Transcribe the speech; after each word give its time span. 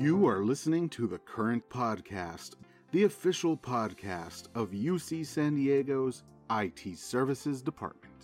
You 0.00 0.26
are 0.28 0.42
listening 0.42 0.88
to 0.90 1.06
the 1.06 1.18
Current 1.18 1.68
Podcast, 1.68 2.54
the 2.90 3.04
official 3.04 3.54
podcast 3.54 4.44
of 4.54 4.70
UC 4.70 5.26
San 5.26 5.56
Diego's 5.56 6.22
IT 6.50 6.96
Services 6.96 7.60
Department. 7.60 8.14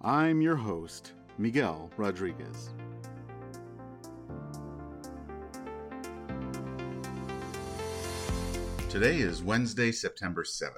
I'm 0.00 0.40
your 0.40 0.54
host, 0.54 1.14
Miguel 1.36 1.90
Rodriguez. 1.96 2.70
Today 8.88 9.18
is 9.18 9.42
Wednesday, 9.42 9.90
September 9.90 10.44
7th. 10.44 10.70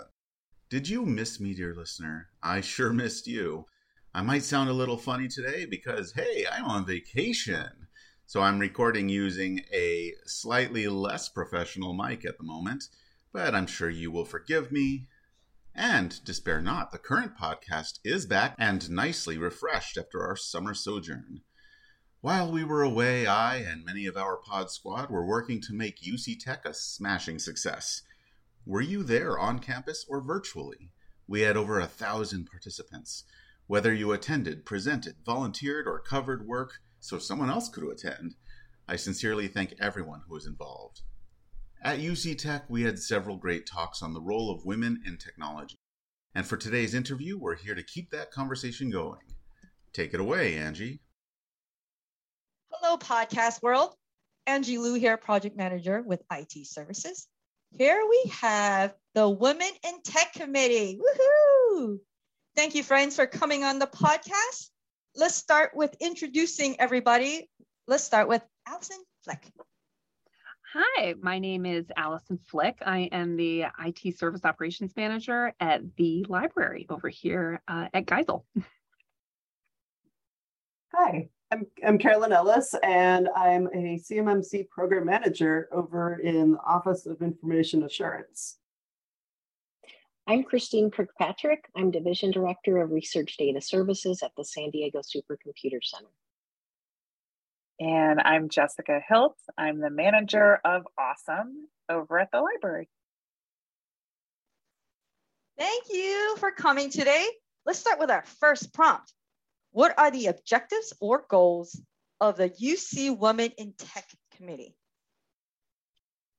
Did 0.70 0.88
you 0.88 1.04
miss 1.04 1.38
me, 1.38 1.52
dear 1.52 1.74
listener? 1.74 2.28
I 2.42 2.62
sure 2.62 2.94
missed 2.94 3.26
you. 3.26 3.66
I 4.14 4.22
might 4.22 4.44
sound 4.44 4.70
a 4.70 4.72
little 4.72 4.96
funny 4.96 5.28
today 5.28 5.66
because, 5.66 6.12
hey, 6.12 6.46
I'm 6.50 6.64
on 6.64 6.86
vacation. 6.86 7.68
So 8.28 8.42
I'm 8.42 8.58
recording 8.58 9.08
using 9.08 9.62
a 9.72 10.12
slightly 10.26 10.86
less 10.86 11.30
professional 11.30 11.94
mic 11.94 12.26
at 12.26 12.36
the 12.36 12.44
moment, 12.44 12.84
but 13.32 13.54
I'm 13.54 13.66
sure 13.66 13.88
you 13.88 14.10
will 14.10 14.26
forgive 14.26 14.70
me. 14.70 15.06
And 15.74 16.22
despair 16.26 16.60
not, 16.60 16.92
the 16.92 16.98
current 16.98 17.38
podcast 17.38 18.00
is 18.04 18.26
back 18.26 18.54
and 18.58 18.90
nicely 18.90 19.38
refreshed 19.38 19.96
after 19.96 20.26
our 20.26 20.36
summer 20.36 20.74
sojourn. 20.74 21.40
While 22.20 22.52
we 22.52 22.64
were 22.64 22.82
away, 22.82 23.26
I 23.26 23.60
and 23.60 23.82
many 23.82 24.04
of 24.04 24.18
our 24.18 24.36
pod 24.36 24.70
squad 24.70 25.08
were 25.08 25.24
working 25.24 25.62
to 25.62 25.72
make 25.72 26.02
UC 26.02 26.38
Tech 26.38 26.66
a 26.66 26.74
smashing 26.74 27.38
success. 27.38 28.02
Were 28.66 28.82
you 28.82 29.04
there 29.04 29.38
on 29.38 29.58
campus 29.58 30.04
or 30.06 30.20
virtually? 30.20 30.92
We 31.26 31.40
had 31.40 31.56
over 31.56 31.80
a 31.80 31.86
thousand 31.86 32.50
participants. 32.50 33.24
Whether 33.68 33.94
you 33.94 34.12
attended, 34.12 34.66
presented, 34.66 35.16
volunteered, 35.24 35.86
or 35.86 35.98
covered 35.98 36.46
work, 36.46 36.80
so 37.00 37.18
someone 37.18 37.50
else 37.50 37.68
could 37.68 37.84
attend. 37.84 38.34
I 38.88 38.96
sincerely 38.96 39.48
thank 39.48 39.74
everyone 39.80 40.22
who 40.26 40.34
was 40.34 40.46
involved. 40.46 41.02
At 41.82 41.98
UC 41.98 42.38
Tech, 42.38 42.64
we 42.68 42.82
had 42.82 42.98
several 42.98 43.36
great 43.36 43.66
talks 43.66 44.02
on 44.02 44.12
the 44.12 44.20
role 44.20 44.50
of 44.50 44.64
women 44.64 45.02
in 45.06 45.16
technology. 45.16 45.78
And 46.34 46.46
for 46.46 46.56
today's 46.56 46.94
interview, 46.94 47.38
we're 47.38 47.56
here 47.56 47.74
to 47.74 47.82
keep 47.82 48.10
that 48.10 48.30
conversation 48.30 48.90
going. 48.90 49.20
Take 49.92 50.14
it 50.14 50.20
away, 50.20 50.56
Angie. 50.56 51.00
Hello, 52.70 52.96
podcast 52.96 53.62
world. 53.62 53.94
Angie 54.46 54.78
Liu 54.78 54.94
here, 54.94 55.16
project 55.16 55.56
manager 55.56 56.02
with 56.02 56.22
IT 56.32 56.66
services. 56.66 57.28
Here 57.76 58.02
we 58.08 58.30
have 58.30 58.94
the 59.14 59.28
Women 59.28 59.68
in 59.86 60.00
Tech 60.02 60.32
Committee. 60.32 60.98
Woohoo! 60.98 61.98
Thank 62.56 62.74
you, 62.74 62.82
friends, 62.82 63.16
for 63.16 63.26
coming 63.26 63.62
on 63.62 63.78
the 63.78 63.86
podcast 63.86 64.70
let's 65.16 65.34
start 65.34 65.72
with 65.74 65.94
introducing 66.00 66.80
everybody. 66.80 67.50
Let's 67.86 68.04
start 68.04 68.28
with 68.28 68.42
Allison 68.66 68.98
Flick. 69.24 69.50
Hi, 70.74 71.14
my 71.22 71.38
name 71.38 71.64
is 71.64 71.86
Allison 71.96 72.38
Flick. 72.44 72.78
I 72.84 73.08
am 73.10 73.36
the 73.36 73.64
IT 73.84 74.18
Service 74.18 74.44
Operations 74.44 74.92
Manager 74.96 75.54
at 75.60 75.80
the 75.96 76.26
library 76.28 76.86
over 76.90 77.08
here 77.08 77.62
uh, 77.66 77.88
at 77.94 78.04
Geisel. 78.04 78.42
Hi, 80.94 81.30
I'm, 81.50 81.66
I'm 81.86 81.98
Carolyn 81.98 82.32
Ellis, 82.32 82.74
and 82.82 83.28
I'm 83.34 83.66
a 83.68 83.98
CMMC 83.98 84.68
Program 84.68 85.06
Manager 85.06 85.68
over 85.72 86.18
in 86.18 86.52
the 86.52 86.60
Office 86.60 87.06
of 87.06 87.22
Information 87.22 87.84
Assurance. 87.84 88.58
I'm 90.30 90.44
Christine 90.44 90.90
Kirkpatrick. 90.90 91.64
I'm 91.74 91.90
Division 91.90 92.30
Director 92.30 92.82
of 92.82 92.90
Research 92.90 93.38
Data 93.38 93.62
Services 93.62 94.22
at 94.22 94.32
the 94.36 94.44
San 94.44 94.68
Diego 94.68 95.00
Supercomputer 95.00 95.82
Center. 95.82 96.10
And 97.80 98.20
I'm 98.20 98.50
Jessica 98.50 99.00
Hilt. 99.08 99.38
I'm 99.56 99.80
the 99.80 99.88
manager 99.88 100.60
of 100.66 100.86
Awesome 100.98 101.66
over 101.88 102.18
at 102.18 102.30
the 102.30 102.42
library. 102.42 102.90
Thank 105.56 105.84
you 105.88 106.36
for 106.36 106.50
coming 106.50 106.90
today. 106.90 107.26
Let's 107.64 107.78
start 107.78 107.98
with 107.98 108.10
our 108.10 108.24
first 108.38 108.74
prompt. 108.74 109.10
What 109.70 109.98
are 109.98 110.10
the 110.10 110.26
objectives 110.26 110.92
or 111.00 111.24
goals 111.30 111.80
of 112.20 112.36
the 112.36 112.50
UC 112.50 113.16
Women 113.16 113.52
in 113.56 113.72
Tech 113.78 114.04
Committee? 114.36 114.76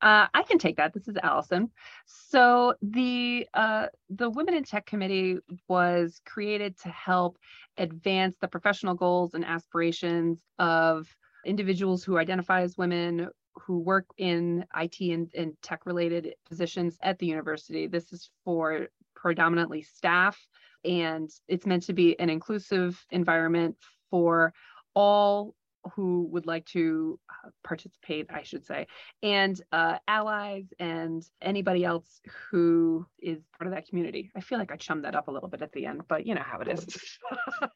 Uh, 0.02 0.28
I 0.34 0.44
can 0.44 0.58
take 0.60 0.78
that. 0.78 0.94
This 0.94 1.08
is 1.08 1.18
Allison. 1.22 1.70
So 2.06 2.76
the 2.82 3.48
uh, 3.54 3.88
the 4.10 4.30
Women 4.30 4.54
in 4.54 4.64
Tech 4.64 4.86
Committee 4.86 5.40
was 5.68 6.22
created 6.26 6.80
to 6.80 6.90
help 6.90 7.38
advance 7.78 8.36
the 8.40 8.48
professional 8.48 8.94
goals 8.94 9.34
and 9.34 9.44
aspirations 9.44 10.42
of 10.58 11.08
individuals 11.46 12.04
who 12.04 12.18
identify 12.18 12.62
as 12.62 12.78
women 12.78 13.30
who 13.56 13.80
work 13.80 14.06
in 14.18 14.66
IT 14.78 15.00
and, 15.02 15.30
and 15.36 15.54
tech 15.62 15.86
related 15.86 16.34
positions 16.48 16.98
at 17.02 17.20
the 17.20 17.26
university. 17.26 17.88
This 17.88 18.14
is 18.14 18.30
for 18.46 18.88
predominantly 19.16 19.82
staff, 19.82 20.40
and 20.86 21.30
it's 21.50 21.66
meant 21.66 21.84
to 21.84 21.94
be 21.94 22.18
an 22.20 22.30
inclusive 22.30 23.04
environment 23.12 23.76
for 24.10 24.54
all 24.94 25.56
who 25.94 26.28
would 26.32 26.46
like 26.46 26.66
to 26.68 27.20
uh, 27.30 27.50
participate, 27.64 28.28
I 28.30 28.44
should 28.44 28.66
say, 28.66 28.88
and 29.24 29.60
uh, 29.72 29.98
allies 30.08 30.66
and 30.80 31.24
anybody 31.42 31.84
else 31.84 32.22
who 32.52 33.06
is 33.20 33.40
part 33.58 33.68
of 33.68 33.74
that 33.74 33.88
community. 33.88 34.32
I 34.36 34.42
feel 34.42 34.58
like 34.58 34.72
I 34.72 34.76
chummed 34.76 35.06
that 35.06 35.16
up 35.16 35.28
a 35.28 35.32
little 35.32 35.50
bit 35.50 35.62
at 35.62 35.72
the 35.72 35.86
end, 35.86 36.02
but 36.08 36.26
you 36.26 36.36
know 36.36 36.44
how 36.44 36.60
it 36.60 36.68
is. 36.68 36.86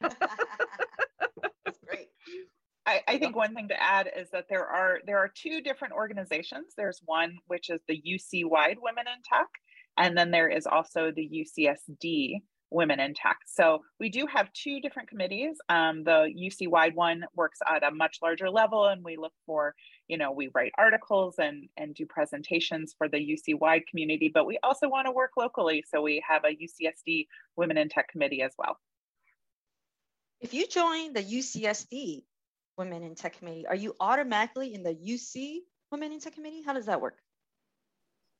That's 0.00 1.78
great. 1.86 2.08
I, 2.86 3.02
I, 3.08 3.18
think 3.18 3.34
one 3.34 3.54
thing 3.54 3.68
to 3.68 3.82
add 3.82 4.10
is 4.14 4.28
that 4.30 4.46
there 4.48 4.66
are 4.66 5.00
there 5.06 5.18
are 5.18 5.30
two 5.34 5.62
different 5.62 5.94
organizations. 5.94 6.74
There's 6.76 7.00
one 7.04 7.38
which 7.46 7.70
is 7.70 7.80
the 7.88 8.00
UC 8.00 8.44
wide 8.44 8.76
Women 8.80 9.04
in 9.06 9.22
Tech, 9.24 9.48
and 9.96 10.16
then 10.16 10.30
there 10.30 10.48
is 10.48 10.66
also 10.66 11.10
the 11.10 11.46
UCSD 11.46 12.42
women 12.74 12.98
in 13.00 13.14
tech. 13.14 13.38
So 13.46 13.82
we 14.00 14.08
do 14.08 14.26
have 14.26 14.52
two 14.52 14.80
different 14.80 15.08
committees. 15.08 15.56
Um, 15.68 16.02
the 16.02 16.28
UC 16.36 16.68
wide 16.68 16.94
one 16.94 17.24
works 17.34 17.60
at 17.66 17.84
a 17.84 17.90
much 17.90 18.18
larger 18.20 18.50
level, 18.50 18.86
and 18.86 19.02
we 19.02 19.16
look 19.16 19.32
for, 19.46 19.74
you 20.08 20.18
know, 20.18 20.32
we 20.32 20.50
write 20.54 20.72
articles 20.76 21.36
and 21.38 21.68
and 21.76 21.94
do 21.94 22.04
presentations 22.04 22.94
for 22.98 23.08
the 23.08 23.18
UC 23.18 23.58
wide 23.58 23.86
community. 23.88 24.30
But 24.32 24.46
we 24.46 24.58
also 24.62 24.88
want 24.88 25.06
to 25.06 25.12
work 25.12 25.30
locally, 25.38 25.84
so 25.88 26.02
we 26.02 26.22
have 26.28 26.42
a 26.44 26.48
UCSD 26.48 27.28
Women 27.56 27.78
in 27.78 27.88
Tech 27.88 28.08
committee 28.08 28.42
as 28.42 28.52
well. 28.58 28.76
If 30.40 30.52
you 30.52 30.66
join 30.66 31.12
the 31.12 31.22
UCSD 31.22 32.24
Women 32.76 33.04
in 33.04 33.14
Tech 33.14 33.38
committee, 33.38 33.66
are 33.66 33.76
you 33.76 33.94
automatically 34.00 34.74
in 34.74 34.82
the 34.82 34.94
UC 34.94 35.60
Women 35.92 36.12
in 36.12 36.20
Tech 36.20 36.34
committee? 36.34 36.62
How 36.66 36.72
does 36.72 36.86
that 36.86 37.00
work? 37.00 37.23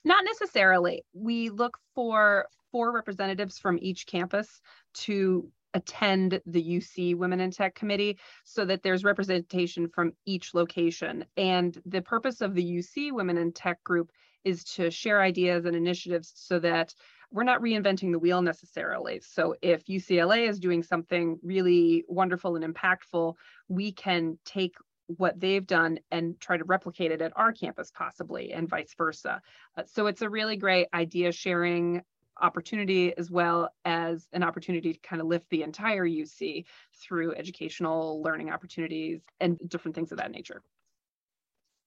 Not 0.04 0.25
necessarily. 0.25 1.04
We 1.12 1.50
look 1.50 1.78
for 1.94 2.47
four 2.70 2.92
representatives 2.92 3.59
from 3.59 3.78
each 3.81 4.06
campus 4.06 4.60
to 4.94 5.50
attend 5.75 6.41
the 6.47 6.62
UC 6.62 7.16
Women 7.16 7.41
in 7.41 7.50
Tech 7.50 7.75
Committee 7.75 8.19
so 8.44 8.65
that 8.65 8.82
there's 8.82 9.04
representation 9.04 9.88
from 9.88 10.12
each 10.25 10.54
location. 10.54 11.25
And 11.37 11.81
the 11.84 12.03
purpose 12.03 12.41
of 12.41 12.54
the 12.54 12.65
UC 12.65 13.12
Women 13.12 13.37
in 13.37 13.53
Tech 13.53 13.82
group 13.82 14.12
is 14.44 14.62
to 14.65 14.91
share 14.91 15.20
ideas 15.20 15.65
and 15.65 15.75
initiatives 15.75 16.32
so 16.36 16.59
that 16.60 16.94
we're 17.31 17.42
not 17.42 17.60
reinventing 17.60 18.12
the 18.12 18.19
wheel 18.19 18.42
necessarily. 18.42 19.21
So 19.21 19.56
if 19.62 19.84
UCLA 19.86 20.48
is 20.48 20.60
doing 20.60 20.82
something 20.82 21.38
really 21.42 22.04
wonderful 22.06 22.54
and 22.54 22.75
impactful, 22.75 23.34
we 23.69 23.91
can 23.91 24.38
take 24.44 24.76
what 25.06 25.38
they've 25.38 25.66
done 25.66 25.98
and 26.10 26.41
try 26.41 26.56
to 26.56 26.65
replicate 26.65 27.12
it 27.12 27.20
at 27.20 27.32
our 27.37 27.53
campus 27.53 27.91
possibly 27.94 28.53
and 28.53 28.69
vice 28.69 28.94
versa. 28.97 29.41
Uh, 29.76 29.82
so 29.87 30.06
it's 30.06 30.22
a 30.22 30.28
really 30.28 30.56
great 30.56 30.88
idea 30.94 31.32
sharing 31.32 32.03
opportunity 32.41 33.16
as 33.16 33.31
well 33.31 33.72
as 33.84 34.26
an 34.32 34.42
opportunity 34.42 34.92
to 34.92 34.98
kind 35.00 35.22
of 35.22 35.28
lift 35.28 35.48
the 35.50 35.62
entire 35.62 36.04
UC 36.04 36.65
through 36.94 37.34
educational 37.34 38.22
learning 38.22 38.50
opportunities 38.50 39.21
and 39.41 39.59
different 39.68 39.95
things 39.95 40.10
of 40.10 40.18
that 40.18 40.30
nature. 40.30 40.62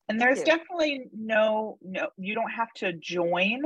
And 0.10 0.22
there's 0.22 0.42
definitely 0.42 1.10
no 1.14 1.78
no 1.82 2.08
you 2.18 2.34
don't 2.34 2.52
have 2.52 2.72
to 2.78 2.94
join 2.94 3.62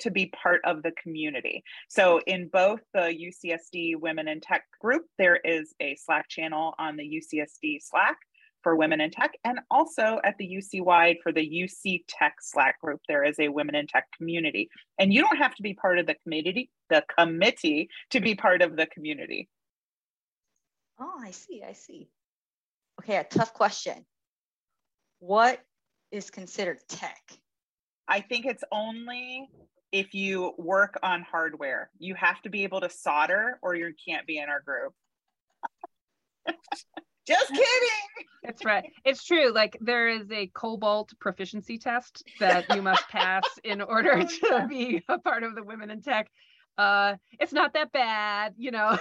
to 0.00 0.10
be 0.10 0.26
part 0.26 0.60
of 0.66 0.82
the 0.82 0.92
community. 1.02 1.64
So 1.88 2.20
in 2.26 2.48
both 2.48 2.80
the 2.92 3.00
UCSD 3.00 3.96
Women 3.98 4.28
in 4.28 4.42
Tech 4.42 4.64
group 4.78 5.06
there 5.16 5.36
is 5.36 5.74
a 5.80 5.96
Slack 5.96 6.28
channel 6.28 6.74
on 6.78 6.96
the 6.96 7.02
UCSD 7.04 7.78
Slack 7.80 8.18
for 8.66 8.74
women 8.74 9.00
in 9.00 9.12
tech 9.12 9.30
and 9.44 9.60
also 9.70 10.18
at 10.24 10.36
the 10.38 10.56
UC 10.56 10.82
wide 10.84 11.18
for 11.22 11.30
the 11.30 11.40
UC 11.40 12.02
Tech 12.08 12.34
Slack 12.40 12.80
group 12.80 13.00
there 13.06 13.22
is 13.22 13.38
a 13.38 13.46
women 13.46 13.76
in 13.76 13.86
tech 13.86 14.08
community 14.18 14.68
and 14.98 15.14
you 15.14 15.20
don't 15.20 15.36
have 15.36 15.54
to 15.54 15.62
be 15.62 15.72
part 15.72 16.00
of 16.00 16.06
the 16.08 16.16
committee 16.24 16.68
the 16.90 17.04
committee 17.16 17.88
to 18.10 18.18
be 18.18 18.34
part 18.34 18.62
of 18.62 18.74
the 18.74 18.86
community. 18.86 19.48
Oh, 20.98 21.20
I 21.22 21.30
see. 21.30 21.62
I 21.62 21.74
see. 21.74 22.08
Okay, 23.00 23.14
a 23.18 23.22
tough 23.22 23.54
question. 23.54 24.04
What 25.20 25.60
is 26.10 26.30
considered 26.30 26.78
tech? 26.88 27.22
I 28.08 28.20
think 28.20 28.46
it's 28.46 28.64
only 28.72 29.48
if 29.92 30.12
you 30.12 30.54
work 30.58 30.98
on 31.04 31.22
hardware. 31.22 31.88
You 32.00 32.16
have 32.16 32.42
to 32.42 32.50
be 32.50 32.64
able 32.64 32.80
to 32.80 32.90
solder 32.90 33.60
or 33.62 33.76
you 33.76 33.92
can't 34.08 34.26
be 34.26 34.38
in 34.38 34.48
our 34.48 34.60
group. 34.60 34.92
Just 37.26 37.48
kidding. 37.50 38.26
That's 38.44 38.64
right. 38.64 38.84
It's 39.04 39.24
true. 39.24 39.52
Like 39.52 39.76
there 39.80 40.08
is 40.08 40.30
a 40.30 40.48
COBOL 40.54 41.08
proficiency 41.18 41.78
test 41.78 42.22
that 42.38 42.74
you 42.74 42.82
must 42.82 43.08
pass 43.08 43.42
in 43.64 43.82
order 43.82 44.12
oh, 44.16 44.60
to 44.60 44.66
be 44.68 45.02
a 45.08 45.18
part 45.18 45.42
of 45.42 45.54
the 45.54 45.64
women 45.64 45.90
in 45.90 46.02
tech. 46.02 46.30
Uh, 46.78 47.16
it's 47.40 47.52
not 47.52 47.74
that 47.74 47.90
bad, 47.92 48.54
you 48.56 48.70
know. 48.70 48.96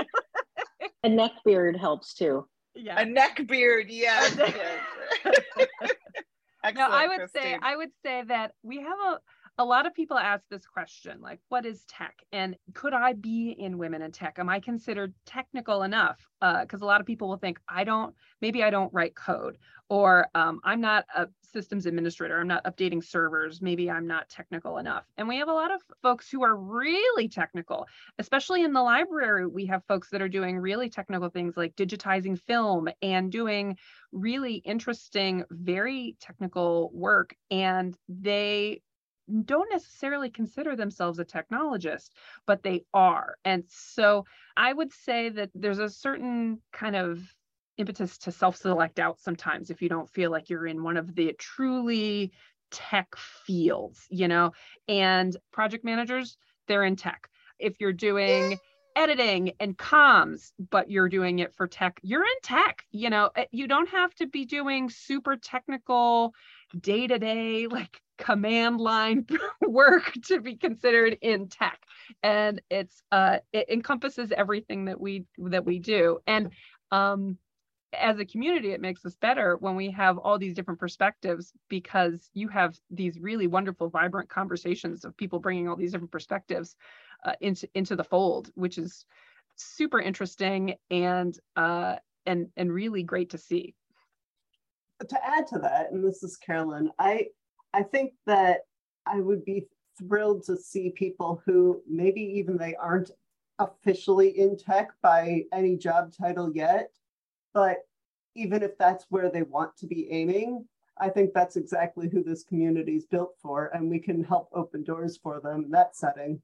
a 1.04 1.08
neck 1.08 1.32
beard 1.44 1.76
helps 1.76 2.14
too. 2.14 2.46
Yeah. 2.74 3.00
A 3.00 3.04
neck 3.04 3.40
beard, 3.46 3.86
yes. 3.88 4.36
no, 4.36 4.46
I 6.64 7.06
would 7.06 7.18
Christine. 7.18 7.42
say 7.42 7.58
I 7.62 7.76
would 7.76 7.90
say 8.04 8.22
that 8.26 8.52
we 8.62 8.78
have 8.78 8.98
a 8.98 9.18
a 9.58 9.64
lot 9.64 9.86
of 9.86 9.94
people 9.94 10.16
ask 10.18 10.44
this 10.48 10.66
question 10.66 11.20
like 11.20 11.40
what 11.48 11.66
is 11.66 11.84
tech? 11.84 12.16
And 12.32 12.56
could 12.74 12.94
i 12.94 13.12
be 13.12 13.54
in 13.58 13.78
women 13.78 14.02
in 14.02 14.12
tech? 14.12 14.38
Am 14.38 14.48
i 14.48 14.60
considered 14.60 15.14
technical 15.26 15.82
enough? 15.82 16.18
Because 16.40 16.82
uh, 16.82 16.84
a 16.84 16.88
lot 16.88 17.00
of 17.00 17.06
people 17.06 17.28
will 17.28 17.36
think 17.36 17.58
i 17.68 17.84
don't 17.84 18.14
maybe 18.40 18.62
i 18.62 18.70
don't 18.70 18.92
write 18.92 19.14
code 19.14 19.58
or 19.88 20.28
um, 20.34 20.60
i'm 20.64 20.80
not 20.80 21.04
a 21.14 21.28
systems 21.52 21.86
administrator. 21.86 22.38
I'm 22.38 22.46
not 22.46 22.64
updating 22.64 23.02
servers. 23.02 23.60
Maybe 23.60 23.90
i'm 23.90 24.06
not 24.06 24.28
technical 24.28 24.78
enough. 24.78 25.04
And 25.16 25.28
we 25.28 25.36
have 25.38 25.48
a 25.48 25.52
lot 25.52 25.72
of 25.72 25.82
folks 26.02 26.30
who 26.30 26.42
are 26.44 26.56
really 26.56 27.28
technical 27.28 27.86
especially 28.18 28.64
in 28.64 28.72
the 28.72 28.82
library 28.82 29.46
we 29.46 29.66
have 29.66 29.82
folks 29.86 30.10
that 30.10 30.22
are 30.22 30.28
doing 30.28 30.58
really 30.58 30.88
technical 30.88 31.28
things 31.28 31.56
like 31.56 31.74
digitizing 31.76 32.38
film 32.38 32.88
and 33.02 33.32
doing 33.32 33.76
really 34.12 34.54
interesting 34.54 35.44
very 35.50 36.16
technical 36.20 36.90
work 36.92 37.34
and 37.50 37.96
they 38.08 38.80
don't 39.44 39.70
necessarily 39.70 40.30
consider 40.30 40.76
themselves 40.76 41.18
a 41.18 41.24
technologist, 41.24 42.10
but 42.46 42.62
they 42.62 42.84
are. 42.92 43.36
And 43.44 43.64
so 43.68 44.24
I 44.56 44.72
would 44.72 44.92
say 44.92 45.28
that 45.30 45.50
there's 45.54 45.78
a 45.78 45.88
certain 45.88 46.60
kind 46.72 46.96
of 46.96 47.22
impetus 47.76 48.18
to 48.18 48.32
self 48.32 48.56
select 48.56 48.98
out 48.98 49.18
sometimes 49.20 49.70
if 49.70 49.80
you 49.80 49.88
don't 49.88 50.10
feel 50.10 50.30
like 50.30 50.50
you're 50.50 50.66
in 50.66 50.82
one 50.82 50.96
of 50.96 51.14
the 51.14 51.34
truly 51.38 52.32
tech 52.70 53.16
fields, 53.16 54.06
you 54.10 54.28
know, 54.28 54.52
and 54.88 55.36
project 55.52 55.84
managers, 55.84 56.36
they're 56.68 56.84
in 56.84 56.96
tech. 56.96 57.28
If 57.58 57.80
you're 57.80 57.92
doing 57.92 58.58
editing 58.96 59.52
and 59.60 59.76
comms, 59.76 60.52
but 60.70 60.90
you're 60.90 61.08
doing 61.08 61.38
it 61.38 61.54
for 61.54 61.66
tech, 61.66 62.00
you're 62.02 62.24
in 62.24 62.40
tech. 62.42 62.84
You 62.90 63.10
know, 63.10 63.30
eh, 63.36 63.46
you 63.50 63.66
don't 63.66 63.88
have 63.88 64.14
to 64.16 64.26
be 64.26 64.44
doing 64.44 64.90
super 64.90 65.36
technical 65.36 66.34
day 66.78 67.06
to 67.06 67.18
day, 67.18 67.66
like 67.66 68.00
command 68.20 68.80
line 68.80 69.26
work 69.62 70.12
to 70.26 70.40
be 70.40 70.54
considered 70.54 71.18
in 71.22 71.48
tech. 71.48 71.80
And 72.22 72.60
it's 72.70 73.02
uh 73.10 73.38
it 73.52 73.68
encompasses 73.68 74.30
everything 74.30 74.84
that 74.84 75.00
we 75.00 75.24
that 75.38 75.64
we 75.64 75.78
do. 75.78 76.18
And 76.26 76.50
um 76.92 77.38
as 77.92 78.20
a 78.20 78.24
community 78.24 78.70
it 78.70 78.80
makes 78.80 79.04
us 79.04 79.16
better 79.16 79.56
when 79.56 79.74
we 79.74 79.90
have 79.90 80.16
all 80.18 80.38
these 80.38 80.54
different 80.54 80.78
perspectives 80.78 81.52
because 81.68 82.30
you 82.34 82.46
have 82.46 82.78
these 82.90 83.18
really 83.18 83.48
wonderful 83.48 83.88
vibrant 83.88 84.28
conversations 84.28 85.04
of 85.04 85.16
people 85.16 85.40
bringing 85.40 85.68
all 85.68 85.74
these 85.74 85.90
different 85.90 86.12
perspectives 86.12 86.76
uh, 87.24 87.32
into 87.40 87.68
into 87.74 87.96
the 87.96 88.04
fold 88.04 88.50
which 88.54 88.78
is 88.78 89.06
super 89.56 90.00
interesting 90.00 90.74
and 90.90 91.38
uh 91.56 91.96
and 92.26 92.48
and 92.56 92.72
really 92.72 93.02
great 93.02 93.30
to 93.30 93.38
see. 93.38 93.74
To 95.08 95.26
add 95.26 95.46
to 95.48 95.58
that 95.60 95.90
and 95.90 96.04
this 96.06 96.22
is 96.22 96.36
carolyn 96.36 96.90
i 96.98 97.26
I 97.72 97.82
think 97.82 98.12
that 98.26 98.60
I 99.06 99.20
would 99.20 99.44
be 99.44 99.66
thrilled 99.98 100.44
to 100.44 100.56
see 100.56 100.90
people 100.90 101.42
who 101.44 101.82
maybe 101.88 102.20
even 102.20 102.56
they 102.56 102.74
aren't 102.74 103.10
officially 103.58 104.38
in 104.38 104.56
tech 104.56 104.90
by 105.02 105.44
any 105.52 105.76
job 105.76 106.12
title 106.18 106.50
yet, 106.54 106.90
but 107.52 107.78
even 108.34 108.62
if 108.62 108.78
that's 108.78 109.04
where 109.10 109.30
they 109.30 109.42
want 109.42 109.76
to 109.76 109.86
be 109.86 110.10
aiming, 110.10 110.64
I 110.98 111.08
think 111.08 111.32
that's 111.32 111.56
exactly 111.56 112.08
who 112.08 112.22
this 112.22 112.44
community 112.44 112.96
is 112.96 113.06
built 113.06 113.34
for, 113.42 113.66
and 113.74 113.90
we 113.90 113.98
can 113.98 114.22
help 114.22 114.48
open 114.52 114.82
doors 114.82 115.18
for 115.22 115.40
them 115.40 115.64
in 115.64 115.70
that 115.70 115.96
setting. 115.96 116.40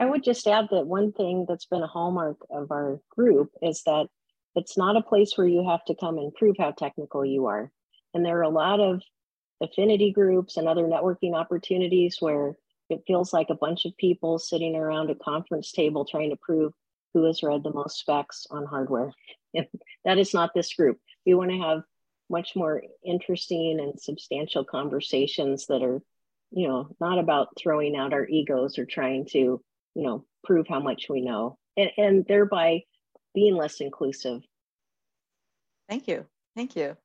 I 0.00 0.06
would 0.06 0.24
just 0.24 0.46
add 0.46 0.66
that 0.70 0.86
one 0.86 1.12
thing 1.12 1.46
that's 1.48 1.66
been 1.66 1.82
a 1.82 1.88
hallmark 1.88 2.38
of 2.50 2.70
our 2.70 3.00
group 3.10 3.50
is 3.62 3.82
that 3.84 4.06
it's 4.56 4.76
not 4.76 4.96
a 4.96 5.02
place 5.02 5.32
where 5.36 5.46
you 5.46 5.68
have 5.68 5.84
to 5.86 5.94
come 5.94 6.18
and 6.18 6.34
prove 6.34 6.56
how 6.58 6.72
technical 6.72 7.24
you 7.24 7.46
are. 7.46 7.70
And 8.12 8.24
there 8.24 8.38
are 8.38 8.42
a 8.42 8.48
lot 8.48 8.80
of 8.80 9.02
affinity 9.64 10.12
groups 10.12 10.56
and 10.56 10.68
other 10.68 10.84
networking 10.84 11.34
opportunities 11.34 12.18
where 12.20 12.56
it 12.90 13.02
feels 13.06 13.32
like 13.32 13.48
a 13.50 13.56
bunch 13.56 13.84
of 13.84 13.96
people 13.96 14.38
sitting 14.38 14.76
around 14.76 15.10
a 15.10 15.14
conference 15.14 15.72
table 15.72 16.04
trying 16.04 16.30
to 16.30 16.36
prove 16.36 16.72
who 17.12 17.24
has 17.24 17.42
read 17.42 17.62
the 17.62 17.72
most 17.72 17.98
specs 17.98 18.46
on 18.50 18.66
hardware. 18.66 19.12
that 20.04 20.18
is 20.18 20.34
not 20.34 20.52
this 20.54 20.74
group. 20.74 20.98
We 21.24 21.34
want 21.34 21.50
to 21.50 21.58
have 21.58 21.82
much 22.28 22.56
more 22.56 22.82
interesting 23.04 23.78
and 23.80 24.00
substantial 24.00 24.64
conversations 24.64 25.66
that 25.66 25.82
are, 25.82 26.02
you 26.50 26.68
know, 26.68 26.88
not 27.00 27.18
about 27.18 27.48
throwing 27.58 27.96
out 27.96 28.12
our 28.12 28.26
egos 28.26 28.78
or 28.78 28.84
trying 28.84 29.26
to, 29.26 29.38
you 29.38 29.62
know, 30.02 30.24
prove 30.42 30.66
how 30.68 30.80
much 30.80 31.06
we 31.08 31.20
know 31.20 31.58
and, 31.76 31.90
and 31.96 32.26
thereby 32.26 32.82
being 33.34 33.56
less 33.56 33.80
inclusive. 33.80 34.42
Thank 35.88 36.08
you. 36.08 36.26
Thank 36.56 36.76
you. 36.76 36.96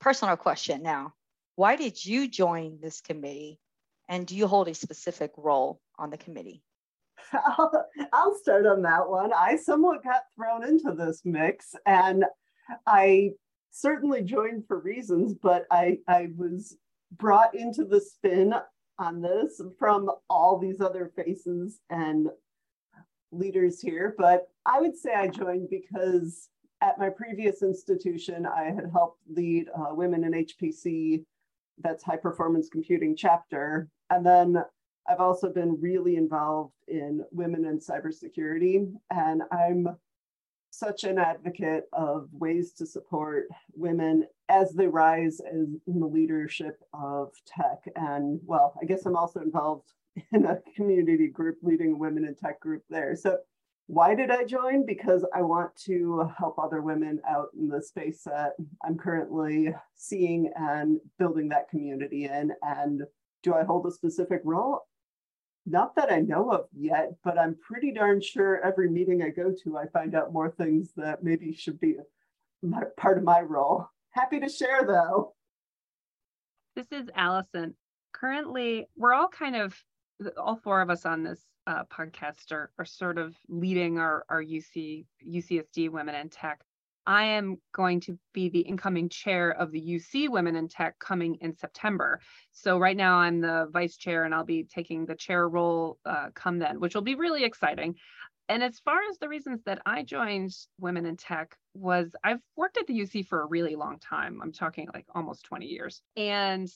Personal 0.00 0.36
question 0.36 0.82
now. 0.82 1.14
Why 1.60 1.76
did 1.76 2.02
you 2.02 2.26
join 2.26 2.78
this 2.80 3.02
committee? 3.02 3.60
And 4.08 4.26
do 4.26 4.34
you 4.34 4.46
hold 4.46 4.68
a 4.68 4.72
specific 4.72 5.30
role 5.36 5.78
on 5.98 6.08
the 6.08 6.16
committee? 6.16 6.62
I'll, 7.34 8.34
start 8.40 8.64
on 8.64 8.80
that 8.80 9.06
one. 9.06 9.30
I 9.34 9.56
somewhat 9.56 10.02
got 10.02 10.22
thrown 10.34 10.64
into 10.64 10.94
this 10.96 11.20
mix 11.26 11.74
and 11.84 12.24
I 12.86 13.32
certainly 13.70 14.22
joined 14.22 14.68
for 14.68 14.80
reasons, 14.80 15.34
but 15.34 15.66
I, 15.70 15.98
I 16.08 16.28
was 16.34 16.78
brought 17.18 17.54
into 17.54 17.84
the 17.84 18.00
spin 18.00 18.54
on 18.98 19.20
this 19.20 19.60
from 19.78 20.10
all 20.30 20.56
these 20.56 20.80
other 20.80 21.12
faces 21.14 21.80
and 21.90 22.28
leaders 23.32 23.82
here. 23.82 24.14
But 24.16 24.48
I 24.64 24.80
would 24.80 24.96
say 24.96 25.12
I 25.12 25.28
joined 25.28 25.68
because 25.68 26.48
at 26.80 26.98
my 26.98 27.10
previous 27.10 27.62
institution, 27.62 28.46
I 28.46 28.72
had 28.74 28.88
helped 28.90 29.20
lead 29.28 29.68
uh, 29.76 29.94
women 29.94 30.24
in 30.24 30.32
HPC 30.32 31.26
that's 31.82 32.04
high 32.04 32.16
performance 32.16 32.68
computing 32.68 33.16
chapter. 33.16 33.88
And 34.10 34.24
then 34.24 34.62
I've 35.08 35.20
also 35.20 35.50
been 35.50 35.80
really 35.80 36.16
involved 36.16 36.74
in 36.88 37.24
women 37.32 37.64
in 37.64 37.78
cybersecurity. 37.78 38.92
And 39.10 39.42
I'm 39.50 39.88
such 40.70 41.04
an 41.04 41.18
advocate 41.18 41.84
of 41.92 42.28
ways 42.32 42.72
to 42.72 42.86
support 42.86 43.46
women 43.74 44.26
as 44.48 44.72
they 44.72 44.86
rise 44.86 45.40
in 45.40 45.80
the 45.86 46.06
leadership 46.06 46.80
of 46.92 47.32
tech. 47.46 47.80
And 47.96 48.40
well, 48.44 48.74
I 48.80 48.84
guess 48.84 49.04
I'm 49.04 49.16
also 49.16 49.40
involved 49.40 49.92
in 50.32 50.44
a 50.44 50.60
community 50.76 51.28
group 51.28 51.58
leading 51.62 51.92
a 51.92 51.96
women 51.96 52.24
in 52.24 52.34
tech 52.34 52.60
group 52.60 52.82
there. 52.88 53.16
So 53.16 53.38
why 53.90 54.14
did 54.14 54.30
I 54.30 54.44
join? 54.44 54.86
Because 54.86 55.26
I 55.34 55.42
want 55.42 55.74
to 55.86 56.30
help 56.38 56.60
other 56.60 56.80
women 56.80 57.20
out 57.28 57.48
in 57.58 57.66
the 57.66 57.82
space 57.82 58.22
that 58.22 58.52
I'm 58.84 58.96
currently 58.96 59.74
seeing 59.96 60.52
and 60.54 61.00
building 61.18 61.48
that 61.48 61.68
community 61.68 62.26
in. 62.26 62.52
And 62.62 63.02
do 63.42 63.52
I 63.52 63.64
hold 63.64 63.86
a 63.86 63.90
specific 63.90 64.42
role? 64.44 64.82
Not 65.66 65.96
that 65.96 66.12
I 66.12 66.20
know 66.20 66.52
of 66.52 66.66
yet, 66.72 67.14
but 67.24 67.36
I'm 67.36 67.56
pretty 67.56 67.92
darn 67.92 68.20
sure 68.20 68.64
every 68.64 68.88
meeting 68.88 69.24
I 69.24 69.30
go 69.30 69.52
to, 69.64 69.76
I 69.76 69.88
find 69.88 70.14
out 70.14 70.32
more 70.32 70.52
things 70.52 70.92
that 70.96 71.24
maybe 71.24 71.52
should 71.52 71.80
be 71.80 71.96
my, 72.62 72.82
part 72.96 73.18
of 73.18 73.24
my 73.24 73.40
role. 73.40 73.88
Happy 74.10 74.38
to 74.38 74.48
share 74.48 74.84
though. 74.86 75.34
This 76.76 76.86
is 76.92 77.08
Allison. 77.16 77.74
Currently, 78.12 78.86
we're 78.96 79.14
all 79.14 79.28
kind 79.28 79.56
of, 79.56 79.76
all 80.40 80.60
four 80.62 80.80
of 80.80 80.90
us 80.90 81.04
on 81.04 81.24
this 81.24 81.44
uh, 81.70 81.84
are, 82.50 82.70
are 82.78 82.84
sort 82.84 83.18
of 83.18 83.36
leading 83.48 83.98
our, 83.98 84.24
our 84.28 84.42
UC 84.42 85.04
UCSD 85.26 85.90
Women 85.90 86.14
in 86.14 86.28
Tech. 86.28 86.60
I 87.06 87.24
am 87.24 87.58
going 87.72 88.00
to 88.00 88.18
be 88.34 88.48
the 88.48 88.60
incoming 88.60 89.08
chair 89.08 89.50
of 89.50 89.70
the 89.70 89.80
UC 89.80 90.28
Women 90.28 90.56
in 90.56 90.68
Tech 90.68 90.98
coming 90.98 91.36
in 91.40 91.54
September. 91.54 92.20
So 92.52 92.78
right 92.78 92.96
now 92.96 93.16
I'm 93.16 93.40
the 93.40 93.68
vice 93.72 93.96
chair 93.96 94.24
and 94.24 94.34
I'll 94.34 94.44
be 94.44 94.64
taking 94.64 95.06
the 95.06 95.14
chair 95.14 95.48
role 95.48 95.98
uh, 96.04 96.28
come 96.34 96.58
then, 96.58 96.80
which 96.80 96.94
will 96.94 97.02
be 97.02 97.14
really 97.14 97.44
exciting. 97.44 97.94
And 98.48 98.64
as 98.64 98.80
far 98.80 98.98
as 99.08 99.18
the 99.18 99.28
reasons 99.28 99.62
that 99.64 99.80
I 99.86 100.02
joined 100.02 100.52
Women 100.78 101.06
in 101.06 101.16
Tech 101.16 101.56
was 101.72 102.10
I've 102.24 102.40
worked 102.56 102.78
at 102.78 102.86
the 102.88 102.98
UC 102.98 103.26
for 103.28 103.42
a 103.42 103.46
really 103.46 103.76
long 103.76 103.98
time. 104.00 104.40
I'm 104.42 104.52
talking 104.52 104.88
like 104.92 105.06
almost 105.14 105.44
20 105.44 105.66
years. 105.66 106.02
And 106.16 106.68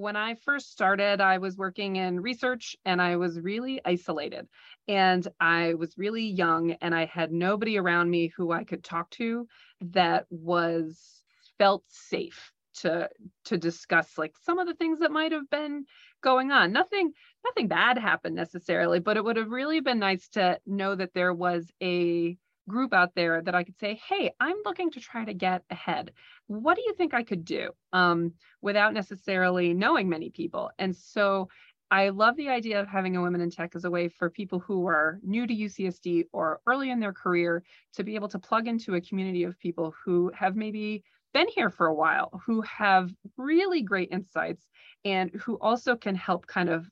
when 0.00 0.16
I 0.16 0.34
first 0.34 0.72
started, 0.72 1.20
I 1.20 1.38
was 1.38 1.58
working 1.58 1.96
in 1.96 2.20
research 2.20 2.74
and 2.86 3.02
I 3.02 3.16
was 3.16 3.38
really 3.38 3.80
isolated. 3.84 4.48
And 4.88 5.28
I 5.38 5.74
was 5.74 5.98
really 5.98 6.24
young 6.24 6.72
and 6.80 6.94
I 6.94 7.04
had 7.04 7.30
nobody 7.30 7.78
around 7.78 8.10
me 8.10 8.32
who 8.34 8.50
I 8.50 8.64
could 8.64 8.82
talk 8.82 9.10
to 9.10 9.46
that 9.82 10.24
was 10.30 11.22
felt 11.58 11.84
safe 11.88 12.52
to 12.72 13.10
to 13.44 13.58
discuss 13.58 14.16
like 14.16 14.34
some 14.42 14.58
of 14.58 14.66
the 14.66 14.74
things 14.74 15.00
that 15.00 15.10
might 15.10 15.32
have 15.32 15.50
been 15.50 15.84
going 16.22 16.50
on. 16.50 16.72
Nothing 16.72 17.12
nothing 17.44 17.68
bad 17.68 17.98
happened 17.98 18.36
necessarily, 18.36 19.00
but 19.00 19.18
it 19.18 19.24
would 19.24 19.36
have 19.36 19.50
really 19.50 19.80
been 19.80 19.98
nice 19.98 20.28
to 20.30 20.58
know 20.64 20.94
that 20.94 21.12
there 21.12 21.34
was 21.34 21.70
a 21.82 22.38
group 22.70 22.92
out 22.92 23.14
there 23.14 23.42
that 23.42 23.54
I 23.54 23.64
could 23.64 23.78
say, 23.78 24.00
hey, 24.08 24.32
I'm 24.40 24.56
looking 24.64 24.90
to 24.92 25.00
try 25.00 25.24
to 25.24 25.34
get 25.34 25.62
ahead. 25.70 26.12
What 26.46 26.76
do 26.76 26.82
you 26.82 26.94
think 26.94 27.14
I 27.14 27.22
could 27.22 27.44
do 27.44 27.70
um, 27.92 28.32
without 28.62 28.94
necessarily 28.94 29.74
knowing 29.74 30.08
many 30.08 30.30
people? 30.30 30.70
And 30.78 30.94
so 30.94 31.48
I 31.90 32.10
love 32.10 32.36
the 32.36 32.48
idea 32.48 32.80
of 32.80 32.86
having 32.86 33.16
a 33.16 33.22
Women 33.22 33.40
in 33.40 33.50
Tech 33.50 33.72
as 33.74 33.84
a 33.84 33.90
way 33.90 34.08
for 34.08 34.30
people 34.30 34.60
who 34.60 34.86
are 34.86 35.18
new 35.24 35.46
to 35.46 35.54
UCSD 35.54 36.26
or 36.32 36.60
early 36.66 36.90
in 36.90 37.00
their 37.00 37.12
career 37.12 37.64
to 37.94 38.04
be 38.04 38.14
able 38.14 38.28
to 38.28 38.38
plug 38.38 38.68
into 38.68 38.94
a 38.94 39.00
community 39.00 39.42
of 39.42 39.58
people 39.58 39.92
who 40.04 40.30
have 40.32 40.54
maybe 40.54 41.02
been 41.34 41.48
here 41.48 41.70
for 41.70 41.86
a 41.86 41.94
while, 41.94 42.40
who 42.46 42.60
have 42.62 43.10
really 43.36 43.82
great 43.82 44.10
insights, 44.12 44.68
and 45.04 45.30
who 45.32 45.58
also 45.60 45.96
can 45.96 46.14
help 46.14 46.46
kind 46.46 46.68
of 46.68 46.88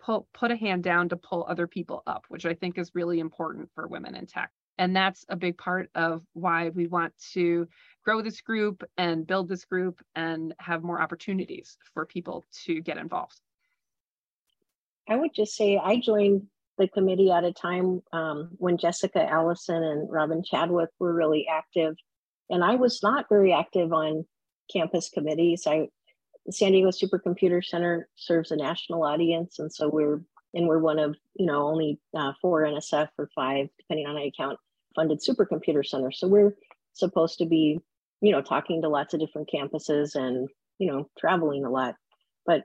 pull, 0.00 0.26
put 0.32 0.50
a 0.50 0.56
hand 0.56 0.82
down 0.82 1.08
to 1.10 1.16
pull 1.16 1.46
other 1.48 1.66
people 1.66 2.02
up, 2.06 2.24
which 2.28 2.46
I 2.46 2.54
think 2.54 2.78
is 2.78 2.94
really 2.94 3.20
important 3.20 3.70
for 3.74 3.86
women 3.86 4.14
in 4.14 4.26
tech. 4.26 4.50
And 4.78 4.96
that's 4.96 5.24
a 5.28 5.36
big 5.36 5.58
part 5.58 5.90
of 5.94 6.24
why 6.32 6.70
we 6.70 6.86
want 6.86 7.12
to 7.32 7.68
grow 8.04 8.22
this 8.22 8.40
group 8.40 8.82
and 8.96 9.26
build 9.26 9.48
this 9.48 9.64
group 9.64 10.00
and 10.14 10.54
have 10.58 10.82
more 10.82 11.00
opportunities 11.00 11.76
for 11.94 12.06
people 12.06 12.44
to 12.64 12.80
get 12.80 12.96
involved. 12.96 13.40
I 15.08 15.16
would 15.16 15.34
just 15.34 15.54
say 15.54 15.78
I 15.82 15.96
joined 15.96 16.46
the 16.78 16.88
committee 16.88 17.30
at 17.30 17.44
a 17.44 17.52
time 17.52 18.02
um, 18.12 18.50
when 18.56 18.78
Jessica 18.78 19.22
Allison 19.28 19.82
and 19.82 20.10
Robin 20.10 20.42
Chadwick 20.42 20.90
were 20.98 21.12
really 21.12 21.46
active. 21.48 21.96
And 22.48 22.64
I 22.64 22.76
was 22.76 23.02
not 23.02 23.26
very 23.28 23.52
active 23.52 23.92
on 23.92 24.24
campus 24.72 25.10
committees. 25.10 25.66
I 25.66 25.88
San 26.50 26.72
Diego 26.72 26.88
Supercomputer 26.88 27.64
Center 27.64 28.08
serves 28.16 28.50
a 28.50 28.56
national 28.56 29.04
audience, 29.04 29.60
and 29.60 29.72
so 29.72 29.88
we're 29.88 30.22
and 30.54 30.66
we're 30.66 30.78
one 30.78 30.98
of 30.98 31.16
you 31.34 31.46
know 31.46 31.66
only 31.66 31.98
uh, 32.16 32.32
four 32.40 32.62
NSF 32.62 33.08
or 33.18 33.28
five, 33.34 33.68
depending 33.78 34.06
on 34.06 34.16
how 34.16 34.22
you 34.22 34.32
count, 34.36 34.58
funded 34.94 35.20
supercomputer 35.20 35.84
centers. 35.86 36.18
So 36.18 36.28
we're 36.28 36.54
supposed 36.94 37.38
to 37.38 37.46
be 37.46 37.80
you 38.20 38.32
know 38.32 38.42
talking 38.42 38.82
to 38.82 38.88
lots 38.88 39.14
of 39.14 39.20
different 39.20 39.50
campuses 39.52 40.14
and 40.14 40.48
you 40.78 40.90
know 40.90 41.08
traveling 41.18 41.64
a 41.64 41.70
lot. 41.70 41.96
But 42.46 42.64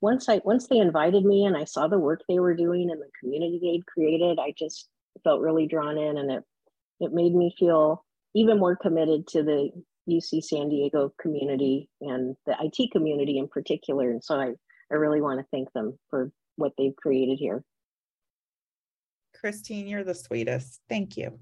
once 0.00 0.28
I 0.28 0.40
once 0.44 0.68
they 0.68 0.78
invited 0.78 1.24
me 1.24 1.44
and 1.44 1.56
I 1.56 1.64
saw 1.64 1.88
the 1.88 1.98
work 1.98 2.22
they 2.28 2.38
were 2.38 2.54
doing 2.54 2.90
and 2.90 3.00
the 3.00 3.10
community 3.20 3.60
they'd 3.62 3.86
created, 3.86 4.38
I 4.38 4.54
just 4.58 4.88
felt 5.24 5.40
really 5.40 5.66
drawn 5.66 5.98
in, 5.98 6.18
and 6.18 6.30
it 6.30 6.44
it 7.00 7.12
made 7.12 7.34
me 7.34 7.54
feel 7.58 8.04
even 8.34 8.58
more 8.58 8.76
committed 8.76 9.26
to 9.28 9.42
the 9.42 9.70
UC 10.08 10.42
San 10.42 10.68
Diego 10.68 11.12
community 11.20 11.88
and 12.00 12.36
the 12.46 12.56
IT 12.60 12.90
community 12.92 13.38
in 13.38 13.48
particular. 13.48 14.10
And 14.10 14.22
so 14.22 14.36
I, 14.36 14.54
I 14.90 14.94
really 14.94 15.20
want 15.20 15.40
to 15.40 15.46
thank 15.50 15.72
them 15.72 15.98
for 16.08 16.30
what 16.60 16.72
they've 16.78 16.96
created 16.96 17.38
here. 17.38 17.64
Christine, 19.34 19.86
you're 19.86 20.04
the 20.04 20.14
sweetest. 20.14 20.80
Thank 20.88 21.16
you. 21.16 21.38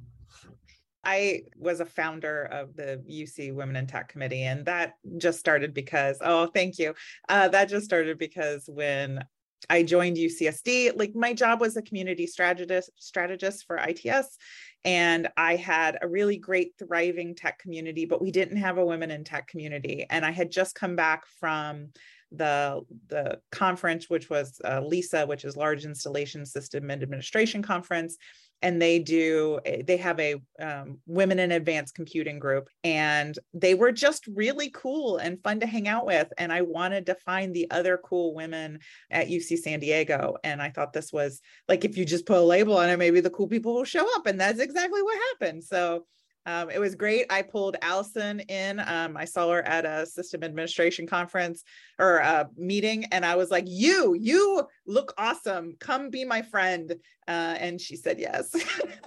I 1.05 1.43
was 1.57 1.81
a 1.81 1.87
founder 1.87 2.45
of 2.45 2.77
the 2.77 3.03
UC 3.09 3.55
Women 3.55 3.77
in 3.77 3.87
Tech 3.87 4.09
Committee, 4.09 4.43
and 4.43 4.67
that 4.67 4.95
just 5.17 5.39
started 5.39 5.73
because, 5.73 6.19
oh, 6.21 6.47
thank 6.47 6.79
you. 6.79 6.95
Uh, 7.29 7.49
that 7.49 7.69
just 7.69 7.85
started 7.85 8.19
because 8.19 8.65
when 8.69 9.25
I 9.69 9.83
joined 9.83 10.17
UCSD. 10.17 10.93
Like 10.97 11.15
my 11.15 11.33
job 11.35 11.61
was 11.61 11.77
a 11.77 11.83
community 11.83 12.27
strategist 12.27 12.91
strategist 12.97 13.67
for 13.67 13.77
ITS 13.77 14.39
and 14.85 15.29
I 15.37 15.57
had 15.57 15.99
a 16.01 16.09
really 16.09 16.39
great 16.39 16.73
thriving 16.79 17.35
tech 17.35 17.59
community 17.59 18.05
but 18.05 18.23
we 18.23 18.31
didn't 18.31 18.59
have 18.59 18.79
a 18.79 18.85
women 18.85 19.11
in 19.11 19.25
tech 19.25 19.49
community 19.49 20.07
and 20.09 20.25
I 20.25 20.31
had 20.31 20.51
just 20.51 20.75
come 20.75 20.97
back 20.97 21.25
from 21.41 21.89
the 22.33 22.81
the 23.09 23.41
conference 23.51 24.11
which 24.11 24.29
was 24.29 24.61
uh, 24.65 24.81
LISA 24.81 25.27
which 25.27 25.45
is 25.45 25.57
large 25.57 25.85
installation 25.85 26.45
system 26.45 26.91
and 26.91 27.03
administration 27.03 27.63
conference. 27.63 28.17
And 28.61 28.83
they 28.83 28.99
do 28.99 29.61
they 29.87 29.97
have 29.99 30.19
a 30.19 30.35
um, 30.61 30.99
women 31.07 31.39
in 31.39 31.53
advanced 31.53 31.95
computing 31.95 32.41
group. 32.41 32.69
And 32.83 33.39
they 33.55 33.75
were 33.75 33.93
just 33.93 34.27
really 34.27 34.71
cool 34.71 35.19
and 35.19 35.41
fun 35.43 35.61
to 35.61 35.67
hang 35.67 35.87
out 35.87 36.07
with. 36.07 36.29
And 36.39 36.53
i 36.53 36.63
wanted 36.63 37.07
to 37.07 37.15
find 37.15 37.55
the 37.55 37.71
other 37.71 38.01
cool 38.05 38.35
women 38.35 38.81
at 39.11 39.29
uc 39.29 39.57
san 39.59 39.81
diego. 39.81 40.37
And 40.43 40.61
i 40.61 40.71
thought 40.71 40.93
this 40.93 41.13
was 41.13 41.41
like 41.69 41.85
if 41.85 41.97
you 41.97 42.05
just 42.05 42.27
put 42.27 42.39
a 42.39 42.43
label 42.43 42.77
on 42.77 42.91
it 42.91 42.99
maybe 42.99 43.21
the 43.21 43.31
cool 43.31 43.49
people 43.49 43.75
will 43.75 43.85
show 43.85 44.07
up. 44.17 44.27
And 44.27 44.41
that's 44.41 44.61
exactly 44.61 45.03
what 45.03 45.19
happened. 45.31 45.63
So 45.65 46.05
um, 46.49 46.71
it 46.71 46.79
was 46.79 46.95
great. 46.95 47.27
I 47.29 47.43
pulled 47.43 47.77
Allison 47.83 48.41
in. 48.41 48.81
Um, 48.81 49.19
I 49.19 49.27
saw 49.27 49.51
her 49.51 49.63
at 49.65 49.85
a 49.85 50.07
system 50.07 50.43
administration 50.43 51.07
conference 51.07 51.63
or 51.99 52.17
a 52.17 52.49
meeting, 52.57 53.05
and 53.13 53.23
I 53.23 53.37
was 53.37 53.51
like, 53.51 53.65
"You, 53.67 54.15
you 54.15 54.67
look 54.87 55.13
awesome. 55.19 55.77
Come 55.79 56.09
be 56.09 56.25
my 56.25 56.41
friend." 56.41 56.91
Uh, 57.29 57.55
and 57.61 57.79
she 57.79 57.97
said 57.97 58.19
yes. 58.19 58.57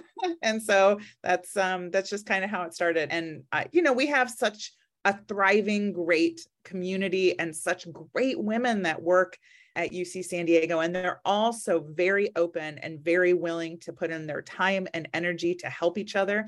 and 0.42 0.62
so 0.62 1.00
that's 1.24 1.56
um, 1.56 1.90
that's 1.90 2.08
just 2.08 2.26
kind 2.26 2.44
of 2.44 2.50
how 2.50 2.62
it 2.62 2.74
started. 2.74 3.08
And 3.10 3.42
I, 3.50 3.66
you 3.72 3.82
know, 3.82 3.92
we 3.92 4.06
have 4.06 4.30
such 4.30 4.72
a 5.04 5.18
thriving, 5.26 5.92
great 5.92 6.46
community 6.64 7.36
and 7.40 7.56
such 7.56 7.88
great 8.14 8.40
women 8.40 8.82
that 8.82 9.02
work 9.02 9.36
at 9.74 9.90
UC 9.90 10.24
San 10.24 10.46
Diego. 10.46 10.78
And 10.78 10.94
they're 10.94 11.20
also 11.24 11.84
very 11.88 12.30
open 12.36 12.78
and 12.78 13.00
very 13.00 13.32
willing 13.32 13.80
to 13.80 13.92
put 13.92 14.12
in 14.12 14.28
their 14.28 14.42
time 14.42 14.86
and 14.94 15.08
energy 15.12 15.56
to 15.56 15.68
help 15.68 15.98
each 15.98 16.14
other 16.14 16.46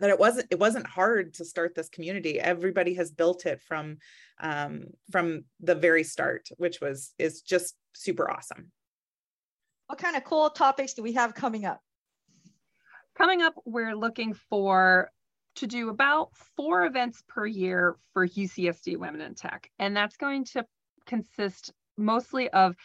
that 0.00 0.10
it 0.10 0.18
wasn't 0.18 0.46
it 0.50 0.58
wasn't 0.58 0.86
hard 0.86 1.34
to 1.34 1.44
start 1.44 1.74
this 1.74 1.88
community. 1.88 2.40
Everybody 2.40 2.94
has 2.94 3.10
built 3.10 3.46
it 3.46 3.60
from 3.60 3.98
um, 4.40 4.84
from 5.10 5.44
the 5.60 5.74
very 5.74 6.04
start 6.04 6.48
which 6.56 6.80
was 6.80 7.14
is 7.18 7.42
just 7.42 7.76
super 7.94 8.30
awesome. 8.30 8.72
What 9.86 9.98
kind 9.98 10.16
of 10.16 10.24
cool 10.24 10.50
topics 10.50 10.94
do 10.94 11.02
we 11.02 11.12
have 11.14 11.34
coming 11.34 11.64
up? 11.64 11.80
Coming 13.16 13.42
up 13.42 13.54
we're 13.64 13.94
looking 13.94 14.34
for 14.34 15.10
to 15.56 15.66
do 15.66 15.90
about 15.90 16.30
four 16.56 16.86
events 16.86 17.22
per 17.28 17.44
year 17.44 17.96
for 18.12 18.26
ucsd 18.26 18.96
women 18.96 19.20
in 19.20 19.34
tech. 19.34 19.70
And 19.78 19.96
that's 19.96 20.16
going 20.16 20.44
to 20.46 20.64
consist 21.06 21.72
mostly 21.98 22.48
of 22.50 22.76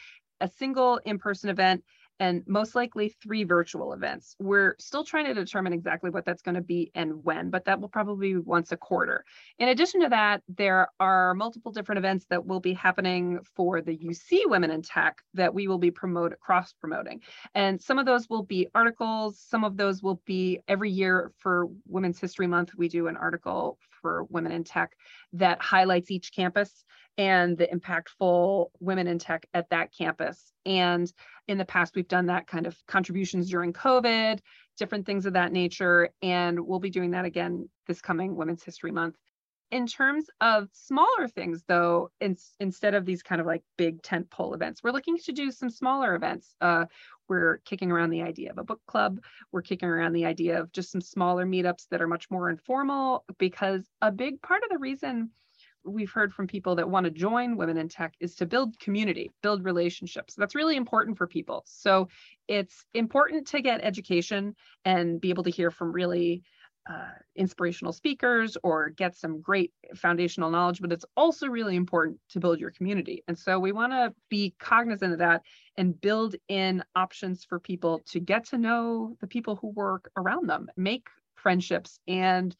a 0.41 0.50
single 0.50 1.00
in-person 1.05 1.50
event 1.50 1.84
and 2.19 2.43
most 2.48 2.75
likely 2.75 3.10
three 3.22 3.43
virtual 3.43 3.93
events. 3.93 4.36
We're 4.39 4.75
still 4.79 5.03
trying 5.03 5.25
to 5.25 5.34
determine 5.34 5.74
exactly 5.74 6.10
what 6.10 6.25
that's 6.25 6.41
going 6.41 6.55
to 6.55 6.62
be 6.62 6.91
and 6.95 7.24
when, 7.24 7.50
but 7.50 7.65
that 7.65 7.79
will 7.79 7.89
probably 7.89 8.34
be 8.34 8.39
once 8.39 8.72
a 8.72 8.77
quarter. 8.77 9.25
In 9.60 9.69
addition 9.69 10.01
to 10.01 10.10
that, 10.10 10.41
there 10.48 10.88
are 11.00 11.34
multiple 11.34 11.72
different 11.72 12.00
events 12.00 12.25
that 12.29 12.45
will 12.45 12.60
be 12.60 12.74
happening 12.74 13.39
for 13.55 13.81
the 13.81 13.98
UC 13.98 14.41
Women 14.45 14.72
in 14.72 14.81
Tech 14.81 15.17
that 15.34 15.53
we 15.53 15.67
will 15.67 15.77
be 15.77 15.91
promote 15.91 16.39
cross 16.39 16.74
promoting. 16.74 17.22
And 17.53 17.81
some 17.81 18.00
of 18.00 18.05
those 18.05 18.29
will 18.29 18.43
be 18.43 18.67
articles, 18.74 19.39
some 19.39 19.63
of 19.63 19.77
those 19.77 20.01
will 20.01 20.22
be 20.25 20.60
every 20.67 20.91
year 20.91 21.31
for 21.38 21.67
Women's 21.88 22.19
History 22.19 22.48
Month, 22.48 22.72
we 22.77 22.88
do 22.88 23.07
an 23.07 23.17
article 23.17 23.77
for 24.01 24.25
Women 24.25 24.51
in 24.51 24.63
Tech 24.63 24.91
that 25.34 25.62
highlights 25.62 26.12
each 26.12 26.31
campus 26.34 26.86
and 27.17 27.57
the 27.57 27.67
impactful 27.67 28.67
women 28.79 29.07
in 29.07 29.19
tech 29.19 29.45
at 29.53 29.69
that 29.69 29.93
campus. 29.98 30.51
And 30.65 31.12
in 31.48 31.57
the 31.57 31.65
past, 31.65 31.95
we've 31.95 32.07
done 32.07 32.25
that 32.27 32.48
kind 32.48 32.67
of 32.67 32.77
contributions 32.88 33.50
during 33.50 33.74
COVID, 33.74 34.39
different 34.77 35.05
things 35.05 35.25
of 35.25 35.34
that 35.34 35.51
nature. 35.51 36.10
And 36.22 36.60
we'll 36.60 36.79
be 36.79 36.89
doing 36.89 37.12
that 37.12 37.25
again 37.25 37.69
this 37.88 38.01
coming 38.01 38.36
Women's 38.36 38.63
History 38.63 38.91
Month. 38.91 39.15
In 39.72 39.88
terms 39.88 40.29
of 40.41 40.69
smaller 40.74 41.27
things, 41.27 41.63
though, 41.67 42.12
in, 42.22 42.38
instead 42.60 42.93
of 42.93 43.03
these 43.03 43.24
kind 43.24 43.41
of 43.41 43.48
like 43.48 43.63
big 43.77 44.01
tent 44.03 44.29
pole 44.29 44.53
events, 44.53 44.81
we're 44.84 44.91
looking 44.91 45.17
to 45.17 45.31
do 45.31 45.51
some 45.51 45.69
smaller 45.69 46.15
events. 46.15 46.55
Uh, 46.62 46.86
we're 47.27 47.57
kicking 47.65 47.91
around 47.91 48.12
the 48.12 48.22
idea 48.22 48.51
of 48.51 48.60
a 48.60 48.63
book 48.63 48.81
club. 48.86 49.19
We're 49.51 49.63
kicking 49.63 49.89
around 49.89 50.13
the 50.13 50.25
idea 50.25 50.60
of 50.60 50.72
just 50.72 50.91
some 50.91 51.01
smaller 51.01 51.45
meetups 51.45 51.88
that 51.89 52.01
are 52.01 52.07
much 52.07 52.29
more 52.29 52.50
informal 52.50 53.25
because 53.39 53.89
a 54.01 54.12
big 54.12 54.41
part 54.41 54.63
of 54.63 54.69
the 54.69 54.77
reason 54.77 55.31
we've 55.86 56.12
heard 56.12 56.34
from 56.34 56.48
people 56.48 56.75
that 56.75 56.89
want 56.89 57.06
to 57.06 57.12
join 57.12 57.58
women 57.58 57.77
in 57.77 57.88
tech 57.88 58.13
is 58.20 58.36
to 58.36 58.46
build 58.46 58.77
community 58.80 59.32
build 59.42 59.63
relationships 59.63 60.34
that's 60.36 60.56
really 60.56 60.75
important 60.75 61.18
for 61.18 61.27
people 61.27 61.63
so 61.65 62.08
it's 62.48 62.86
important 62.94 63.48
to 63.48 63.62
get 63.62 63.82
education 63.84 64.56
and 64.84 65.22
be 65.22 65.30
able 65.30 65.44
to 65.44 65.50
hear 65.50 65.72
from 65.72 65.92
really 65.92 66.44
uh, 66.88 67.10
inspirational 67.36 67.92
speakers 67.92 68.58
or 68.62 68.89
get 68.89 69.15
some 69.15 69.42
great 69.42 69.72
foundational 69.96 70.51
knowledge, 70.51 70.82
but 70.82 70.92
it's 70.92 71.06
also 71.18 71.48
really 71.48 71.75
important 71.75 72.20
to 72.30 72.39
build 72.39 72.60
your 72.60 72.70
community. 72.72 73.24
And 73.27 73.38
so 73.38 73.60
we 73.60 73.72
want 73.72 73.92
to 73.92 74.13
be 74.30 74.54
cognizant 74.60 75.13
of 75.13 75.20
that 75.20 75.42
and 75.77 76.00
build 76.00 76.36
in 76.48 76.84
options 76.96 77.44
for 77.44 77.60
people 77.60 78.01
to 78.12 78.20
get 78.20 78.46
to 78.50 78.58
know 78.58 79.18
the 79.20 79.27
people 79.27 79.56
who 79.56 79.70
work 79.70 80.12
around 80.15 80.48
them, 80.48 80.68
make 80.77 81.08
friendships, 81.36 82.00
and 82.08 82.56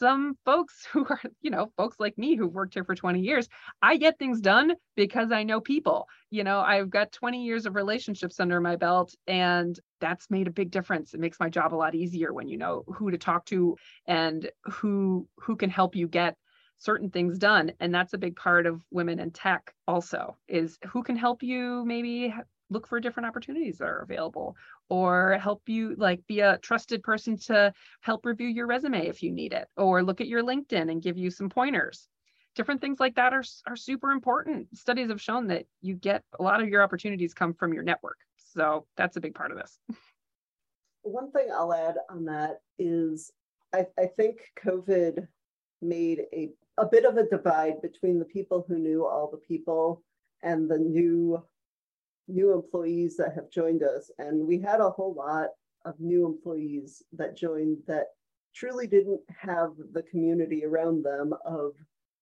some 0.00 0.36
folks 0.44 0.86
who 0.92 1.06
are, 1.08 1.20
you 1.42 1.50
know, 1.50 1.70
folks 1.76 2.00
like 2.00 2.18
me 2.18 2.34
who've 2.34 2.52
worked 2.52 2.74
here 2.74 2.84
for 2.84 2.96
20 2.96 3.20
years, 3.20 3.48
I 3.80 3.96
get 3.96 4.18
things 4.18 4.40
done 4.40 4.72
because 4.96 5.30
I 5.30 5.44
know 5.44 5.60
people. 5.60 6.08
You 6.30 6.42
know, 6.42 6.60
I've 6.60 6.90
got 6.90 7.12
20 7.12 7.44
years 7.44 7.66
of 7.66 7.76
relationships 7.76 8.40
under 8.40 8.60
my 8.60 8.76
belt, 8.76 9.14
and 9.28 9.78
that's 10.00 10.30
made 10.30 10.48
a 10.48 10.52
big 10.52 10.70
difference. 10.70 11.14
It 11.14 11.20
makes 11.20 11.38
my 11.38 11.48
job 11.48 11.74
a 11.74 11.76
lot 11.76 11.94
easier 11.94 12.32
when 12.32 12.48
you 12.48 12.56
know 12.56 12.82
who 12.88 13.10
to 13.10 13.18
talk 13.18 13.44
to 13.46 13.76
and 14.06 14.50
who 14.64 15.28
who 15.36 15.54
can 15.54 15.70
help 15.70 15.94
you 15.94 16.08
get 16.08 16.36
certain 16.78 17.10
things 17.10 17.36
done 17.38 17.70
and 17.78 17.94
that's 17.94 18.14
a 18.14 18.18
big 18.18 18.34
part 18.34 18.64
of 18.64 18.80
women 18.90 19.20
in 19.20 19.30
tech 19.30 19.74
also 19.86 20.34
is 20.48 20.78
who 20.88 21.02
can 21.02 21.14
help 21.14 21.42
you 21.42 21.84
maybe 21.84 22.32
look 22.70 22.86
for 22.86 23.00
different 23.00 23.26
opportunities 23.26 23.78
that 23.78 23.88
are 23.88 24.02
available 24.02 24.56
or 24.88 25.38
help 25.42 25.62
you 25.66 25.94
like 25.98 26.26
be 26.26 26.40
a 26.40 26.58
trusted 26.58 27.02
person 27.02 27.36
to 27.36 27.72
help 28.00 28.24
review 28.24 28.48
your 28.48 28.66
resume 28.66 29.06
if 29.06 29.22
you 29.22 29.30
need 29.32 29.52
it 29.52 29.68
or 29.76 30.02
look 30.02 30.20
at 30.20 30.28
your 30.28 30.42
linkedin 30.42 30.90
and 30.90 31.02
give 31.02 31.18
you 31.18 31.30
some 31.30 31.48
pointers. 31.48 32.08
Different 32.54 32.80
things 32.80 32.98
like 32.98 33.14
that 33.16 33.32
are, 33.32 33.44
are 33.66 33.76
super 33.76 34.10
important. 34.10 34.68
Studies 34.76 35.10
have 35.10 35.20
shown 35.20 35.46
that 35.48 35.66
you 35.80 35.94
get 35.94 36.24
a 36.38 36.42
lot 36.42 36.62
of 36.62 36.68
your 36.68 36.82
opportunities 36.82 37.34
come 37.34 37.54
from 37.54 37.72
your 37.72 37.82
network. 37.82 38.18
So 38.36 38.86
that's 38.96 39.16
a 39.16 39.20
big 39.20 39.34
part 39.34 39.52
of 39.52 39.58
this. 39.58 39.78
One 41.02 41.30
thing 41.32 41.48
i'll 41.54 41.72
add 41.72 41.96
on 42.10 42.26
that 42.26 42.60
is 42.78 43.32
i, 43.72 43.86
I 43.98 44.04
think 44.04 44.40
covid 44.62 45.26
made 45.80 46.22
a, 46.32 46.50
a 46.78 46.86
bit 46.86 47.04
of 47.04 47.16
a 47.16 47.26
divide 47.26 47.80
between 47.80 48.18
the 48.18 48.24
people 48.24 48.64
who 48.68 48.78
knew 48.78 49.06
all 49.06 49.30
the 49.30 49.38
people 49.38 50.02
and 50.42 50.70
the 50.70 50.78
new 50.78 51.42
new 52.30 52.52
employees 52.52 53.16
that 53.16 53.34
have 53.34 53.50
joined 53.50 53.82
us. 53.82 54.10
And 54.18 54.46
we 54.46 54.58
had 54.58 54.80
a 54.80 54.90
whole 54.90 55.14
lot 55.14 55.48
of 55.84 55.98
new 55.98 56.26
employees 56.26 57.02
that 57.12 57.36
joined 57.36 57.78
that 57.86 58.08
truly 58.54 58.86
didn't 58.86 59.20
have 59.28 59.70
the 59.92 60.02
community 60.02 60.64
around 60.64 61.04
them 61.04 61.32
of 61.44 61.72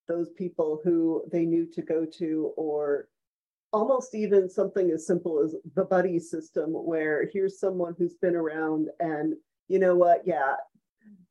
those 0.07 0.31
people 0.31 0.81
who 0.85 1.23
they 1.31 1.45
knew 1.45 1.67
to 1.67 1.83
go 1.83 2.05
to 2.05 2.53
or 2.57 3.09
almost 3.73 4.15
even 4.15 4.49
something 4.49 4.91
as 4.91 5.07
simple 5.07 5.43
as 5.43 5.55
the 5.75 5.85
buddy 5.85 6.19
system 6.19 6.71
where 6.71 7.29
here's 7.33 7.61
someone 7.61 7.95
who's 7.99 8.15
been 8.15 8.35
around 8.35 8.89
and 9.01 9.35
you 9.69 9.79
know 9.79 9.95
what 9.95 10.23
yeah 10.25 10.55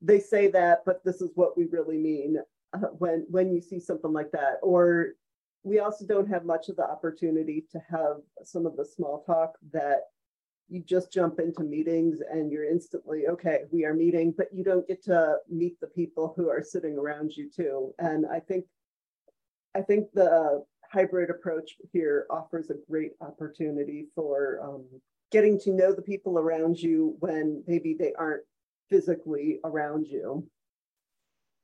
they 0.01 0.19
say 0.19 0.47
that 0.47 0.83
but 0.85 1.03
this 1.03 1.21
is 1.21 1.31
what 1.33 1.57
we 1.57 1.65
really 1.71 1.97
mean 1.97 2.37
uh, 2.73 2.87
when 2.99 3.25
when 3.29 3.51
you 3.51 3.59
see 3.59 3.79
something 3.79 4.13
like 4.13 4.29
that 4.31 4.57
or 4.61 5.13
we 5.63 5.79
also 5.79 6.05
don't 6.05 6.29
have 6.29 6.45
much 6.45 6.69
of 6.69 6.75
the 6.75 6.83
opportunity 6.83 7.65
to 7.71 7.79
have 7.89 8.17
some 8.43 8.65
of 8.65 8.75
the 8.77 8.85
small 8.85 9.23
talk 9.25 9.57
that 9.71 10.01
you 10.69 10.81
just 10.83 11.11
jump 11.11 11.39
into 11.39 11.63
meetings 11.63 12.19
and 12.29 12.51
you're 12.51 12.69
instantly 12.69 13.27
okay 13.27 13.61
we 13.71 13.85
are 13.85 13.93
meeting 13.93 14.33
but 14.37 14.47
you 14.53 14.63
don't 14.63 14.87
get 14.87 15.03
to 15.03 15.37
meet 15.49 15.79
the 15.79 15.87
people 15.87 16.33
who 16.35 16.49
are 16.49 16.63
sitting 16.63 16.97
around 16.97 17.31
you 17.35 17.49
too. 17.49 17.93
And 17.99 18.25
i 18.25 18.39
think 18.39 18.65
i 19.75 19.81
think 19.81 20.07
the 20.13 20.63
hybrid 20.91 21.29
approach 21.29 21.75
here 21.91 22.25
offers 22.29 22.69
a 22.69 22.75
great 22.89 23.11
opportunity 23.21 24.07
for 24.15 24.59
um, 24.63 24.85
getting 25.31 25.59
to 25.59 25.71
know 25.71 25.93
the 25.93 26.01
people 26.01 26.39
around 26.39 26.77
you 26.79 27.15
when 27.19 27.63
maybe 27.67 27.95
they 27.97 28.13
aren't 28.17 28.43
physically 28.89 29.59
around 29.63 30.07
you. 30.07 30.47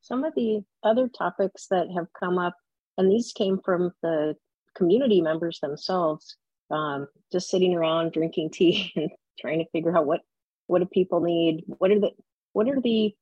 Some 0.02 0.26
of 0.26 0.36
the 0.36 0.64
other 0.84 1.08
topics 1.08 1.68
that 1.70 1.88
have 1.96 2.08
come 2.20 2.38
up 2.38 2.56
and 2.98 3.12
these 3.12 3.32
came 3.34 3.60
from 3.64 3.92
the 4.02 4.36
community 4.76 5.22
members 5.22 5.60
themselves, 5.60 6.36
um, 6.72 7.08
just 7.32 7.50
sitting 7.50 7.76
around 7.76 8.12
drinking 8.12 8.52
tea 8.52 8.92
and 8.96 9.12
trying 9.40 9.60
to 9.60 9.70
figure 9.72 9.96
out 9.96 10.06
what 10.06 10.22
what 10.68 10.80
do 10.80 10.86
people 10.86 11.20
need, 11.20 11.64
what 11.78 11.92
are 11.92 12.00
the 12.00 12.12
what 12.54 12.68
are 12.70 12.82
the 12.82 13.14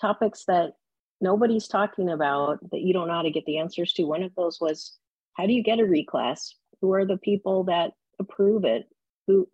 topics 0.00 0.44
that 0.46 0.72
nobody's 1.20 1.68
talking 1.68 2.08
about 2.08 2.58
that 2.70 2.80
you 2.80 2.92
don't 2.92 3.08
know 3.08 3.14
how 3.14 3.22
to 3.22 3.30
get 3.30 3.44
the 3.44 3.58
answers 3.58 3.92
to. 3.92 4.04
One 4.04 4.22
of 4.22 4.34
those 4.34 4.58
was 4.60 4.96
how 5.34 5.46
do 5.46 5.52
you 5.52 5.62
get 5.62 5.78
a 5.78 5.82
reclass? 5.82 6.54
Who 6.80 6.92
are 6.94 7.04
the 7.04 7.18
people 7.18 7.64
that 7.64 7.92
approve 8.18 8.64
it? 8.64 8.86
Who 9.26 9.48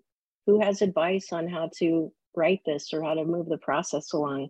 who 0.46 0.60
has 0.60 0.80
advice 0.80 1.32
on 1.32 1.48
how 1.48 1.70
to 1.78 2.12
write 2.36 2.60
this 2.64 2.92
or 2.92 3.02
how 3.02 3.14
to 3.14 3.24
move 3.24 3.48
the 3.48 3.58
process 3.58 4.12
along? 4.12 4.48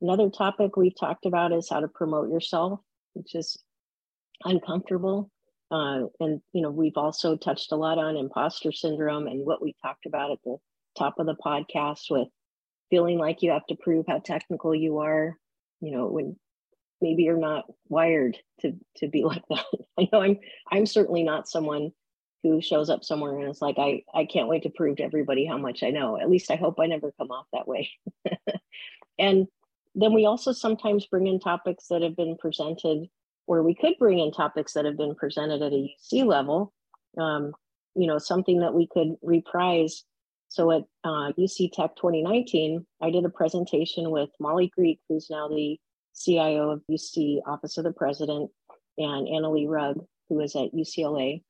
Another 0.00 0.28
topic 0.30 0.76
we've 0.76 0.98
talked 0.98 1.26
about 1.26 1.52
is 1.52 1.68
how 1.70 1.78
to 1.78 1.86
promote 1.86 2.28
yourself, 2.28 2.80
which 3.14 3.36
is 3.36 3.56
uncomfortable. 4.44 5.30
Uh, 5.70 6.06
and 6.20 6.40
you 6.52 6.60
know, 6.62 6.70
we've 6.70 6.96
also 6.96 7.36
touched 7.36 7.72
a 7.72 7.76
lot 7.76 7.98
on 7.98 8.16
imposter 8.16 8.72
syndrome 8.72 9.26
and 9.26 9.46
what 9.46 9.62
we 9.62 9.74
talked 9.82 10.06
about 10.06 10.30
at 10.30 10.38
the 10.44 10.56
top 10.98 11.18
of 11.18 11.26
the 11.26 11.34
podcast 11.34 12.10
with 12.10 12.28
feeling 12.90 13.18
like 13.18 13.42
you 13.42 13.50
have 13.50 13.66
to 13.66 13.76
prove 13.76 14.04
how 14.06 14.18
technical 14.18 14.74
you 14.74 14.98
are. 14.98 15.36
You 15.80 15.92
know, 15.92 16.06
when 16.06 16.36
maybe 17.00 17.24
you're 17.24 17.36
not 17.36 17.64
wired 17.88 18.38
to 18.60 18.72
to 18.96 19.08
be 19.08 19.24
like 19.24 19.42
that. 19.48 19.64
I 19.98 20.08
know 20.12 20.20
I'm 20.20 20.38
I'm 20.70 20.86
certainly 20.86 21.22
not 21.22 21.48
someone 21.48 21.92
who 22.42 22.60
shows 22.60 22.90
up 22.90 23.04
somewhere 23.04 23.38
and 23.38 23.48
is 23.48 23.62
like, 23.62 23.76
I, 23.78 24.02
I 24.14 24.24
can't 24.24 24.48
wait 24.48 24.64
to 24.64 24.70
prove 24.70 24.96
to 24.96 25.04
everybody 25.04 25.46
how 25.46 25.58
much 25.58 25.82
I 25.82 25.90
know. 25.90 26.18
At 26.18 26.28
least 26.28 26.50
I 26.50 26.56
hope 26.56 26.80
I 26.80 26.86
never 26.86 27.12
come 27.12 27.30
off 27.30 27.46
that 27.52 27.68
way. 27.68 27.88
and 29.18 29.46
then 29.94 30.12
we 30.12 30.26
also 30.26 30.52
sometimes 30.52 31.06
bring 31.06 31.26
in 31.26 31.38
topics 31.38 31.86
that 31.88 32.02
have 32.02 32.16
been 32.16 32.36
presented 32.36 33.06
or 33.46 33.62
we 33.62 33.74
could 33.74 33.94
bring 33.98 34.18
in 34.18 34.32
topics 34.32 34.72
that 34.72 34.84
have 34.84 34.96
been 34.96 35.14
presented 35.14 35.62
at 35.62 35.72
a 35.72 35.94
UC 36.12 36.24
level, 36.24 36.72
um, 37.18 37.52
you 37.94 38.06
know, 38.06 38.18
something 38.18 38.60
that 38.60 38.74
we 38.74 38.86
could 38.86 39.16
reprise. 39.22 40.04
So 40.48 40.70
at 40.70 40.82
uh, 41.04 41.32
UC 41.38 41.72
Tech 41.72 41.96
2019, 41.96 42.86
I 43.00 43.10
did 43.10 43.24
a 43.24 43.30
presentation 43.30 44.10
with 44.10 44.30
Molly 44.38 44.70
Greek, 44.74 45.00
who's 45.08 45.28
now 45.30 45.48
the 45.48 45.78
CIO 46.14 46.70
of 46.70 46.82
UC 46.90 47.40
Office 47.46 47.78
of 47.78 47.84
the 47.84 47.92
President, 47.92 48.50
and 48.98 49.26
Annalie 49.26 49.68
Rugg, 49.68 50.04
who 50.28 50.40
is 50.40 50.54
at 50.54 50.74
UCLA. 50.74 51.42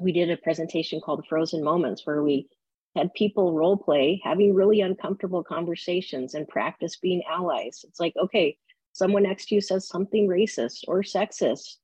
We 0.00 0.12
did 0.12 0.30
a 0.30 0.36
presentation 0.38 1.00
called 1.00 1.26
Frozen 1.28 1.62
Moments, 1.62 2.06
where 2.06 2.22
we 2.22 2.48
had 2.96 3.12
people 3.14 3.52
role 3.52 3.76
play, 3.76 4.20
having 4.24 4.54
really 4.54 4.80
uncomfortable 4.80 5.44
conversations 5.44 6.34
and 6.34 6.48
practice 6.48 6.96
being 6.96 7.22
allies. 7.30 7.84
It's 7.86 8.00
like, 8.00 8.14
okay, 8.20 8.56
someone 9.00 9.22
next 9.22 9.46
to 9.46 9.54
you 9.54 9.62
says 9.62 9.88
something 9.88 10.28
racist 10.28 10.84
or 10.86 11.02
sexist, 11.02 11.76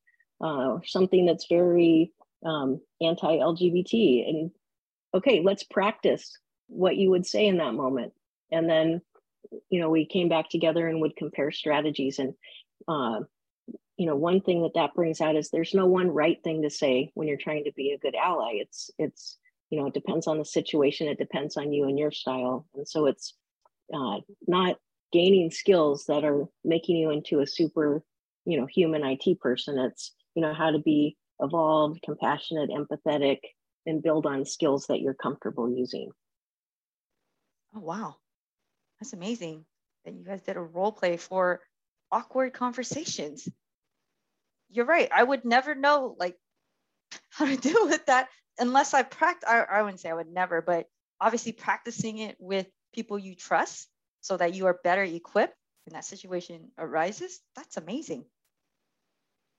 uh, 0.42 0.76
something 0.84 1.24
that's 1.24 1.46
very 1.48 2.12
um, 2.44 2.78
anti-LGBT, 3.00 4.28
and 4.28 4.50
okay, 5.14 5.40
let's 5.42 5.64
practice 5.64 6.38
what 6.68 6.96
you 6.96 7.08
would 7.08 7.24
say 7.24 7.46
in 7.46 7.56
that 7.56 7.72
moment, 7.72 8.12
and 8.52 8.68
then 8.68 9.00
you 9.70 9.80
know 9.80 9.88
we 9.88 10.04
came 10.04 10.28
back 10.28 10.50
together 10.50 10.86
and 10.86 11.00
would 11.00 11.16
compare 11.16 11.50
strategies. 11.50 12.18
And. 12.18 12.34
Uh, 12.86 13.20
you 13.98 14.04
know 14.04 14.14
one 14.14 14.42
thing 14.42 14.62
that 14.62 14.74
that 14.74 14.92
brings 14.94 15.22
out 15.22 15.36
is 15.36 15.48
there's 15.48 15.72
no 15.72 15.86
one 15.86 16.08
right 16.08 16.38
thing 16.44 16.60
to 16.62 16.68
say 16.68 17.10
when 17.14 17.26
you're 17.26 17.38
trying 17.38 17.64
to 17.64 17.72
be 17.72 17.92
a 17.92 17.98
good 17.98 18.14
ally. 18.14 18.58
It's 18.60 18.90
it's 18.98 19.38
you 19.70 19.80
know 19.80 19.86
it 19.86 19.94
depends 19.94 20.26
on 20.26 20.36
the 20.38 20.44
situation. 20.44 21.08
It 21.08 21.16
depends 21.16 21.56
on 21.56 21.72
you 21.72 21.84
and 21.88 21.98
your 21.98 22.12
style. 22.12 22.66
And 22.74 22.86
so 22.86 23.06
it's 23.06 23.32
uh, 23.94 24.18
not 24.46 24.76
gaining 25.16 25.50
skills 25.50 26.04
that 26.06 26.24
are 26.24 26.44
making 26.62 26.94
you 26.94 27.10
into 27.10 27.40
a 27.40 27.46
super 27.46 28.04
you 28.44 28.60
know 28.60 28.66
human 28.66 29.02
it 29.02 29.40
person. 29.40 29.78
It's 29.78 30.12
you 30.34 30.42
know 30.42 30.52
how 30.52 30.70
to 30.70 30.78
be 30.78 31.16
evolved 31.40 32.02
compassionate 32.02 32.68
empathetic 32.70 33.38
and 33.86 34.02
build 34.02 34.26
on 34.26 34.44
skills 34.44 34.86
that 34.88 35.00
you're 35.00 35.14
comfortable 35.14 35.70
using. 35.70 36.10
Oh 37.74 37.80
wow. 37.80 38.16
That's 39.00 39.14
amazing 39.14 39.64
that 40.04 40.14
you 40.14 40.22
guys 40.22 40.42
did 40.42 40.56
a 40.56 40.60
role 40.60 40.92
play 40.92 41.16
for 41.16 41.60
awkward 42.12 42.52
conversations. 42.52 43.48
You're 44.68 44.86
right. 44.86 45.08
I 45.14 45.22
would 45.22 45.44
never 45.46 45.74
know 45.74 46.14
like 46.18 46.36
how 47.30 47.46
to 47.46 47.56
deal 47.56 47.86
with 47.86 48.04
that 48.06 48.28
unless 48.58 48.94
i 48.94 49.02
practice 49.02 49.48
I, 49.48 49.60
I 49.60 49.82
wouldn't 49.82 50.00
say 50.00 50.10
i 50.10 50.14
would 50.14 50.32
never 50.32 50.62
but 50.62 50.86
obviously 51.20 51.52
practicing 51.52 52.18
it 52.18 52.36
with 52.38 52.66
people 52.94 53.18
you 53.18 53.34
trust 53.34 53.88
so 54.26 54.36
that 54.36 54.54
you 54.54 54.66
are 54.66 54.80
better 54.82 55.04
equipped 55.04 55.54
when 55.84 55.94
that 55.94 56.04
situation 56.04 56.72
arises, 56.78 57.40
that's 57.54 57.76
amazing. 57.76 58.24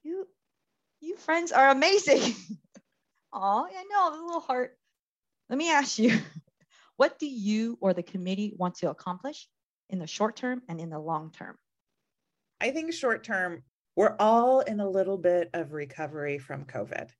You, 0.02 0.28
you 1.00 1.16
friends 1.16 1.52
are 1.52 1.70
amazing. 1.70 2.34
Oh, 3.30 3.68
I 3.70 3.84
know, 3.84 4.08
a 4.08 4.24
little 4.24 4.40
heart. 4.40 4.74
Let 5.50 5.58
me 5.58 5.70
ask 5.70 5.98
you, 5.98 6.18
what 6.96 7.18
do 7.18 7.26
you 7.26 7.76
or 7.82 7.92
the 7.92 8.02
committee 8.02 8.54
want 8.56 8.76
to 8.76 8.88
accomplish 8.88 9.46
in 9.90 9.98
the 9.98 10.06
short 10.06 10.34
term 10.34 10.62
and 10.66 10.80
in 10.80 10.88
the 10.88 10.98
long 10.98 11.30
term? 11.30 11.56
I 12.58 12.70
think 12.70 12.94
short 12.94 13.24
term, 13.24 13.64
we're 13.96 14.16
all 14.18 14.60
in 14.60 14.80
a 14.80 14.88
little 14.88 15.18
bit 15.18 15.50
of 15.52 15.74
recovery 15.74 16.38
from 16.38 16.64
COVID 16.64 17.10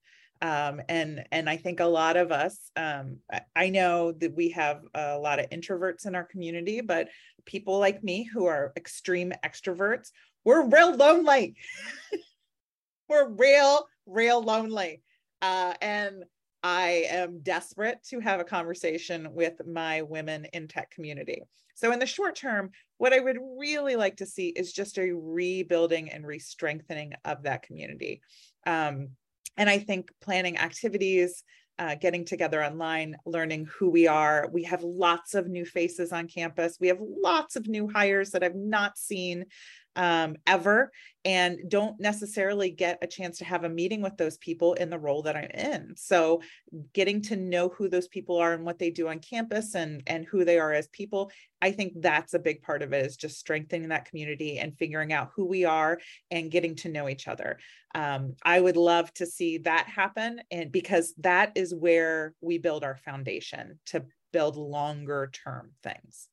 um, 0.41 0.81
and 0.89 1.25
and 1.33 1.51
I 1.51 1.57
think 1.57 1.81
a 1.81 1.87
lot 1.87 2.17
of 2.17 2.31
us, 2.31 2.71
um, 2.77 3.19
I 3.57 3.71
know 3.71 4.13
that 4.13 4.35
we 4.35 4.51
have 4.51 4.83
a 4.95 5.19
lot 5.19 5.41
of 5.41 5.51
introverts 5.51 6.07
in 6.07 6.15
our 6.15 6.25
community, 6.25 6.81
but 6.81 7.09
people 7.45 7.79
like 7.79 8.05
me 8.05 8.23
who 8.25 8.47
are 8.47 8.73
extreme 8.77 9.33
extroverts, 9.45 10.11
we're 10.45 10.67
real 10.67 10.95
lonely. 10.95 11.57
we're 13.09 13.29
real, 13.29 13.87
real 14.07 14.43
lonely, 14.43 15.03
uh, 15.43 15.75
and 15.81 16.25
I 16.63 17.07
am 17.11 17.41
desperate 17.41 18.03
to 18.11 18.21
have 18.21 18.41
a 18.41 18.45
conversation 18.45 19.33
with 19.33 19.67
my 19.67 20.03
women 20.03 20.47
in 20.53 20.69
tech 20.69 20.91
community. 20.91 21.43
So, 21.75 21.93
in 21.93 22.01
the 22.01 22.07
short 22.07 22.35
term, 22.35 22.71
what 22.97 23.13
I 23.13 23.21
would 23.21 23.39
really 23.59 23.95
like 23.95 24.17
to 24.17 24.27
see 24.27 24.49
is 24.49 24.73
just 24.73 24.99
a 24.99 25.13
rebuilding 25.13 26.11
and 26.11 26.27
re 26.27 26.39
strengthening 26.39 27.13
of 27.25 27.45
that 27.45 27.63
community. 27.63 28.21
Um, 28.67 29.11
and 29.59 29.69
I 29.69 29.79
think 29.79 30.11
planning 30.23 30.57
activities, 30.57 31.43
uh, 31.79 31.97
getting 31.97 32.25
together 32.25 32.65
online, 32.65 33.17
learning 33.27 33.69
who 33.79 33.91
we 33.91 34.07
are. 34.07 34.49
We 34.53 34.63
have 34.65 34.83
lots 34.83 35.35
of 35.35 35.49
new 35.49 35.65
faces 35.65 36.13
on 36.13 36.27
campus. 36.27 36.79
We 36.81 36.89
have 36.89 36.99
lots 37.01 37.57
of 37.57 37.69
new 37.69 37.89
hires 37.89 38.31
that 38.31 38.43
I've 38.43 38.55
not 38.55 38.97
seen 38.97 39.45
um, 39.99 40.37
ever 40.47 40.93
and 41.25 41.59
don't 41.69 41.99
necessarily 41.99 42.71
get 42.71 42.99
a 43.03 43.07
chance 43.07 43.39
to 43.39 43.45
have 43.45 43.65
a 43.65 43.69
meeting 43.69 44.01
with 44.01 44.17
those 44.17 44.39
people 44.39 44.75
in 44.75 44.91
the 44.91 44.99
role 44.99 45.23
that 45.23 45.37
I'm 45.37 45.51
in. 45.51 45.95
So 45.97 46.41
getting 46.95 47.21
to 47.23 47.37
know 47.37 47.69
who 47.69 47.89
those 47.89 48.07
people 48.07 48.39
are 48.39 48.55
and 48.55 48.65
what 48.65 48.79
they 48.79 48.91
do 48.91 49.09
on 49.09 49.19
campus 49.19 49.75
and 49.75 50.03
and 50.07 50.25
who 50.25 50.45
they 50.45 50.61
are 50.61 50.73
as 50.73 50.87
people, 50.89 51.33
I 51.61 51.73
think 51.73 51.95
that's 51.97 52.35
a 52.35 52.39
big 52.39 52.63
part 52.63 52.83
of 52.83 52.93
it 52.93 53.05
is 53.05 53.17
just 53.17 53.41
strengthening 53.41 53.89
that 53.89 54.05
community 54.05 54.59
and 54.59 54.79
figuring 54.79 55.13
out 55.13 55.33
who 55.35 55.45
we 55.45 55.65
are 55.65 55.99
and 56.31 56.51
getting 56.51 56.77
to 56.77 56.89
know 56.89 57.09
each 57.09 57.27
other. 57.27 57.59
Um, 57.95 58.37
I 58.45 58.61
would 58.61 58.77
love 58.77 59.13
to 59.15 59.27
see 59.27 59.59
that 59.59 59.89
happen 59.89 60.41
and 60.53 60.71
because 60.71 61.13
that 61.19 61.53
is 61.57 61.75
where 61.75 62.35
we 62.41 62.59
build 62.59 62.85
our 62.85 62.97
foundation 62.97 63.81
to 63.87 64.05
build 64.33 64.57
longer 64.57 65.29
term 65.33 65.73
things. 65.83 66.29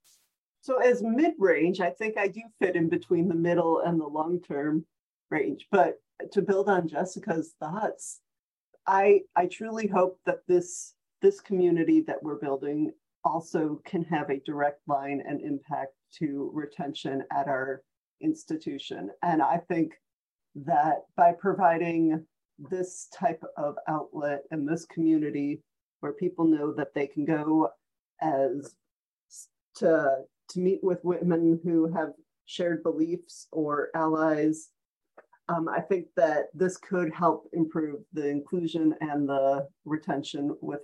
So 0.66 0.78
as 0.78 1.04
mid-range, 1.04 1.80
I 1.80 1.92
think 1.92 2.18
I 2.18 2.28
do 2.28 2.42
fit 2.60 2.76
in 2.76 2.90
between 2.90 3.28
the 3.28 3.36
middle 3.36 3.82
and 3.82 4.02
the 4.02 4.08
long-term 4.08 4.84
range. 5.30 5.68
But 5.70 6.00
to 6.32 6.42
build 6.42 6.70
on 6.70 6.88
Jessica's 6.88 7.54
thoughts, 7.60 8.22
I 8.88 9.22
I 9.36 9.46
truly 9.46 9.86
hope 9.86 10.20
that 10.26 10.40
this 10.48 10.96
this 11.22 11.40
community 11.40 12.02
that 12.08 12.24
we're 12.24 12.40
building 12.40 12.92
also 13.24 13.80
can 13.86 14.04
have 14.06 14.32
a 14.32 14.40
direct 14.40 14.82
line 14.88 15.22
and 15.28 15.40
impact 15.40 15.94
to 16.18 16.50
retention 16.52 17.24
at 17.32 17.48
our 17.48 17.84
institution. 18.24 19.12
And 19.22 19.44
I 19.44 19.58
think 19.68 19.94
that 20.56 21.04
by 21.16 21.34
providing 21.34 22.26
this 22.58 23.08
type 23.14 23.44
of 23.56 23.76
outlet 23.88 24.42
and 24.50 24.68
this 24.68 24.86
community 24.86 25.62
where 26.00 26.14
people 26.14 26.46
know 26.46 26.74
that 26.74 26.96
they 26.96 27.06
can 27.06 27.24
go 27.24 27.70
as 28.20 28.74
to 29.76 30.26
to 30.50 30.60
meet 30.60 30.80
with 30.84 31.04
women 31.04 31.60
who 31.64 31.92
have 31.94 32.14
shared 32.46 32.84
beliefs 32.84 33.48
or 33.52 33.90
allies. 33.96 34.70
Um, 35.48 35.68
I 35.68 35.80
think 35.80 36.08
that 36.16 36.46
this 36.54 36.78
could 36.78 37.14
help 37.14 37.50
improve 37.54 38.02
the 38.14 38.28
inclusion 38.28 38.96
and 39.02 39.28
the 39.28 39.68
retention 39.86 40.56
with 40.62 40.82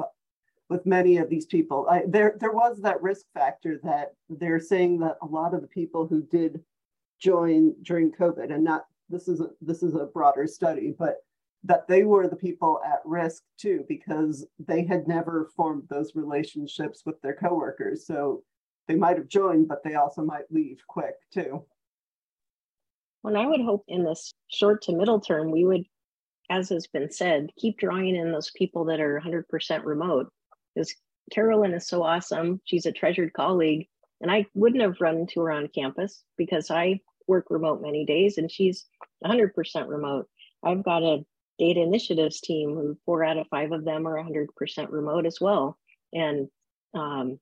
with 0.69 0.86
many 0.86 1.17
of 1.17 1.30
these 1.30 1.45
people. 1.45 1.88
I, 1.89 2.04
there 2.08 2.36
there 2.39 2.54
was 2.54 2.80
that 2.82 3.02
risk 3.02 3.26
factor 3.34 3.80
that 3.84 4.13
they're 4.30 4.60
saying 4.60 5.00
that 5.00 5.17
a 5.21 5.26
lot 5.26 5.54
of 5.54 5.62
the 5.62 5.67
people 5.67 6.08
who 6.08 6.21
did 6.21 6.62
join 7.19 7.76
during 7.84 8.12
COVID, 8.12 8.54
and 8.54 8.63
not 8.63 8.86
this 9.10 9.28
is 9.28 9.41
a, 9.41 9.50
this 9.62 9.84
is 9.84 9.95
a 9.95 10.06
broader 10.06 10.47
study, 10.47 10.93
but 10.97 11.17
that 11.63 11.88
they 11.88 12.04
were 12.04 12.28
the 12.28 12.36
people 12.36 12.80
at 12.86 13.02
risk 13.06 13.43
too 13.60 13.84
because 13.88 14.45
they 14.60 14.84
had 14.86 15.08
never 15.08 15.52
formed 15.56 15.84
those 15.89 16.15
relationships 16.15 17.04
with 17.06 17.21
their 17.21 17.36
coworkers. 17.36 18.08
So 18.08 18.43
they 18.91 18.97
might 18.97 19.17
have 19.17 19.30
joined, 19.30 19.69
but 19.69 19.84
they 19.84 19.95
also 19.95 20.21
might 20.21 20.51
leave 20.51 20.80
quick 20.86 21.15
too. 21.34 21.63
Well, 23.23 23.38
I 23.38 23.45
would 23.45 23.62
hope 23.62 23.86
in 23.88 24.04
this 24.04 24.34
short 24.49 24.82
to 24.84 24.91
middle 24.91 25.21
term, 25.21 25.49
we 25.49 25.63
would, 25.63 25.86
as 26.49 26.69
has 26.69 26.88
been 26.88 27.10
said, 27.10 27.51
keep 27.58 27.77
drawing 27.77 28.15
in 28.15 28.34
those 28.34 28.51
people 28.51 28.86
that 28.86 28.99
are 28.99 29.21
100% 29.23 29.86
remote. 29.86 30.30
Because 30.75 30.93
Carolyn 31.32 31.73
is 31.73 31.88
so 31.88 32.04
awesome. 32.04 32.60
She's 32.65 32.86
a 32.86 32.91
treasured 32.91 33.32
colleague. 33.32 33.88
And 34.19 34.30
I 34.30 34.45
wouldn't 34.54 34.82
have 34.82 34.99
run 34.99 35.19
into 35.19 35.39
her 35.41 35.51
on 35.51 35.69
campus 35.69 36.23
because 36.38 36.69
I 36.69 36.99
work 37.27 37.45
remote 37.49 37.82
many 37.82 38.06
days 38.06 38.38
and 38.38 38.51
she's 38.51 38.86
100% 39.25 39.88
remote. 39.88 40.27
I've 40.63 40.84
got 40.84 41.01
a 41.01 41.23
data 41.58 41.80
initiatives 41.80 42.41
team 42.41 42.75
who 42.75 42.97
four 43.06 43.23
out 43.23 43.38
of 43.38 43.47
five 43.47 43.71
of 43.71 43.86
them 43.86 44.06
are 44.06 44.21
100% 44.21 44.47
remote 44.89 45.25
as 45.25 45.39
well. 45.39 45.77
And 46.12 46.49
um, 46.93 47.39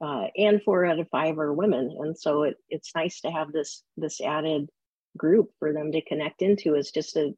uh, 0.00 0.26
and 0.36 0.62
four 0.62 0.84
out 0.84 0.98
of 0.98 1.08
five 1.10 1.38
are 1.38 1.52
women. 1.52 1.96
And 2.00 2.18
so 2.18 2.42
it, 2.44 2.56
it's 2.68 2.94
nice 2.94 3.20
to 3.20 3.30
have 3.30 3.52
this 3.52 3.82
this 3.96 4.20
added 4.20 4.68
group 5.16 5.50
for 5.58 5.72
them 5.72 5.92
to 5.92 6.02
connect 6.02 6.42
into. 6.42 6.74
It's 6.74 6.90
just 6.90 7.16
a, 7.16 7.32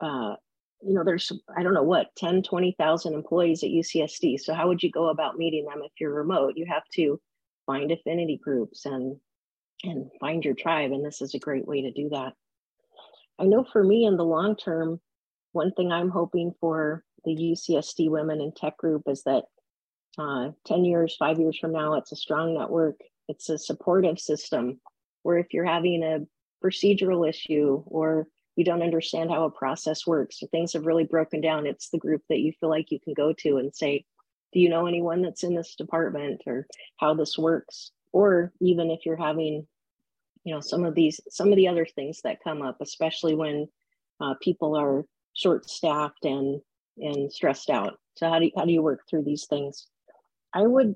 uh, 0.00 0.34
you 0.82 0.94
know, 0.94 1.04
there's 1.04 1.30
I 1.56 1.62
don't 1.62 1.74
know 1.74 1.82
what 1.82 2.14
10, 2.16 2.42
20,000 2.42 3.14
employees 3.14 3.62
at 3.62 3.70
UCSD. 3.70 4.40
So 4.40 4.54
how 4.54 4.68
would 4.68 4.82
you 4.82 4.90
go 4.90 5.08
about 5.08 5.38
meeting 5.38 5.66
them 5.66 5.82
if 5.84 5.92
you're 6.00 6.12
remote? 6.12 6.54
You 6.56 6.66
have 6.68 6.84
to 6.94 7.20
find 7.66 7.90
affinity 7.90 8.40
groups 8.42 8.86
and 8.86 9.16
and 9.84 10.10
find 10.20 10.44
your 10.44 10.54
tribe. 10.54 10.92
And 10.92 11.04
this 11.04 11.20
is 11.20 11.34
a 11.34 11.38
great 11.38 11.66
way 11.66 11.82
to 11.82 11.92
do 11.92 12.08
that. 12.10 12.32
I 13.38 13.44
know 13.44 13.64
for 13.64 13.84
me 13.84 14.06
in 14.06 14.16
the 14.16 14.24
long 14.24 14.56
term, 14.56 15.00
one 15.52 15.72
thing 15.72 15.92
I'm 15.92 16.08
hoping 16.08 16.54
for 16.60 17.04
the 17.24 17.34
UCSD 17.34 18.10
Women 18.10 18.40
in 18.40 18.52
Tech 18.52 18.76
group 18.78 19.02
is 19.06 19.22
that 19.24 19.44
uh, 20.18 20.50
10 20.66 20.84
years, 20.84 21.16
five 21.18 21.38
years 21.38 21.58
from 21.58 21.72
now, 21.72 21.94
it's 21.94 22.12
a 22.12 22.16
strong 22.16 22.54
network. 22.54 23.00
It's 23.28 23.48
a 23.48 23.58
supportive 23.58 24.18
system 24.18 24.80
where 25.22 25.38
if 25.38 25.52
you're 25.52 25.64
having 25.64 26.02
a 26.02 26.20
procedural 26.64 27.28
issue 27.28 27.82
or 27.86 28.26
you 28.54 28.64
don't 28.64 28.82
understand 28.82 29.30
how 29.30 29.44
a 29.44 29.50
process 29.50 30.06
works 30.06 30.42
or 30.42 30.46
things 30.46 30.72
have 30.72 30.86
really 30.86 31.04
broken 31.04 31.40
down, 31.40 31.66
it's 31.66 31.90
the 31.90 31.98
group 31.98 32.22
that 32.28 32.40
you 32.40 32.52
feel 32.58 32.70
like 32.70 32.90
you 32.90 32.98
can 33.00 33.12
go 33.12 33.34
to 33.34 33.58
and 33.58 33.74
say, 33.74 34.04
do 34.52 34.60
you 34.60 34.70
know 34.70 34.86
anyone 34.86 35.20
that's 35.20 35.44
in 35.44 35.54
this 35.54 35.74
department 35.74 36.42
or 36.46 36.66
how 36.96 37.12
this 37.12 37.36
works? 37.36 37.90
Or 38.12 38.52
even 38.60 38.90
if 38.90 39.04
you're 39.04 39.16
having, 39.16 39.66
you 40.44 40.54
know, 40.54 40.60
some 40.60 40.84
of 40.84 40.94
these, 40.94 41.20
some 41.28 41.50
of 41.50 41.56
the 41.56 41.68
other 41.68 41.84
things 41.84 42.22
that 42.22 42.42
come 42.42 42.62
up, 42.62 42.78
especially 42.80 43.34
when 43.34 43.68
uh, 44.20 44.34
people 44.40 44.74
are 44.76 45.04
short 45.34 45.68
staffed 45.68 46.24
and 46.24 46.62
and 46.98 47.30
stressed 47.30 47.68
out. 47.68 47.98
So 48.14 48.30
how 48.30 48.38
do 48.38 48.46
you, 48.46 48.52
how 48.56 48.64
do 48.64 48.72
you 48.72 48.80
work 48.80 49.00
through 49.08 49.24
these 49.24 49.46
things? 49.46 49.86
I 50.56 50.62
would 50.62 50.94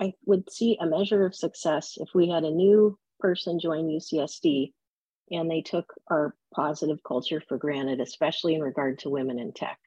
I 0.00 0.14
would 0.26 0.50
see 0.50 0.76
a 0.80 0.86
measure 0.86 1.24
of 1.24 1.36
success 1.36 1.96
if 1.98 2.08
we 2.14 2.28
had 2.28 2.42
a 2.42 2.50
new 2.50 2.98
person 3.20 3.60
join 3.60 3.88
UCSD 3.88 4.72
and 5.30 5.48
they 5.48 5.62
took 5.62 5.94
our 6.08 6.34
positive 6.52 6.98
culture 7.06 7.40
for 7.46 7.56
granted, 7.58 8.00
especially 8.00 8.56
in 8.56 8.62
regard 8.62 8.98
to 9.00 9.10
women 9.10 9.38
in 9.38 9.52
tech. 9.52 9.78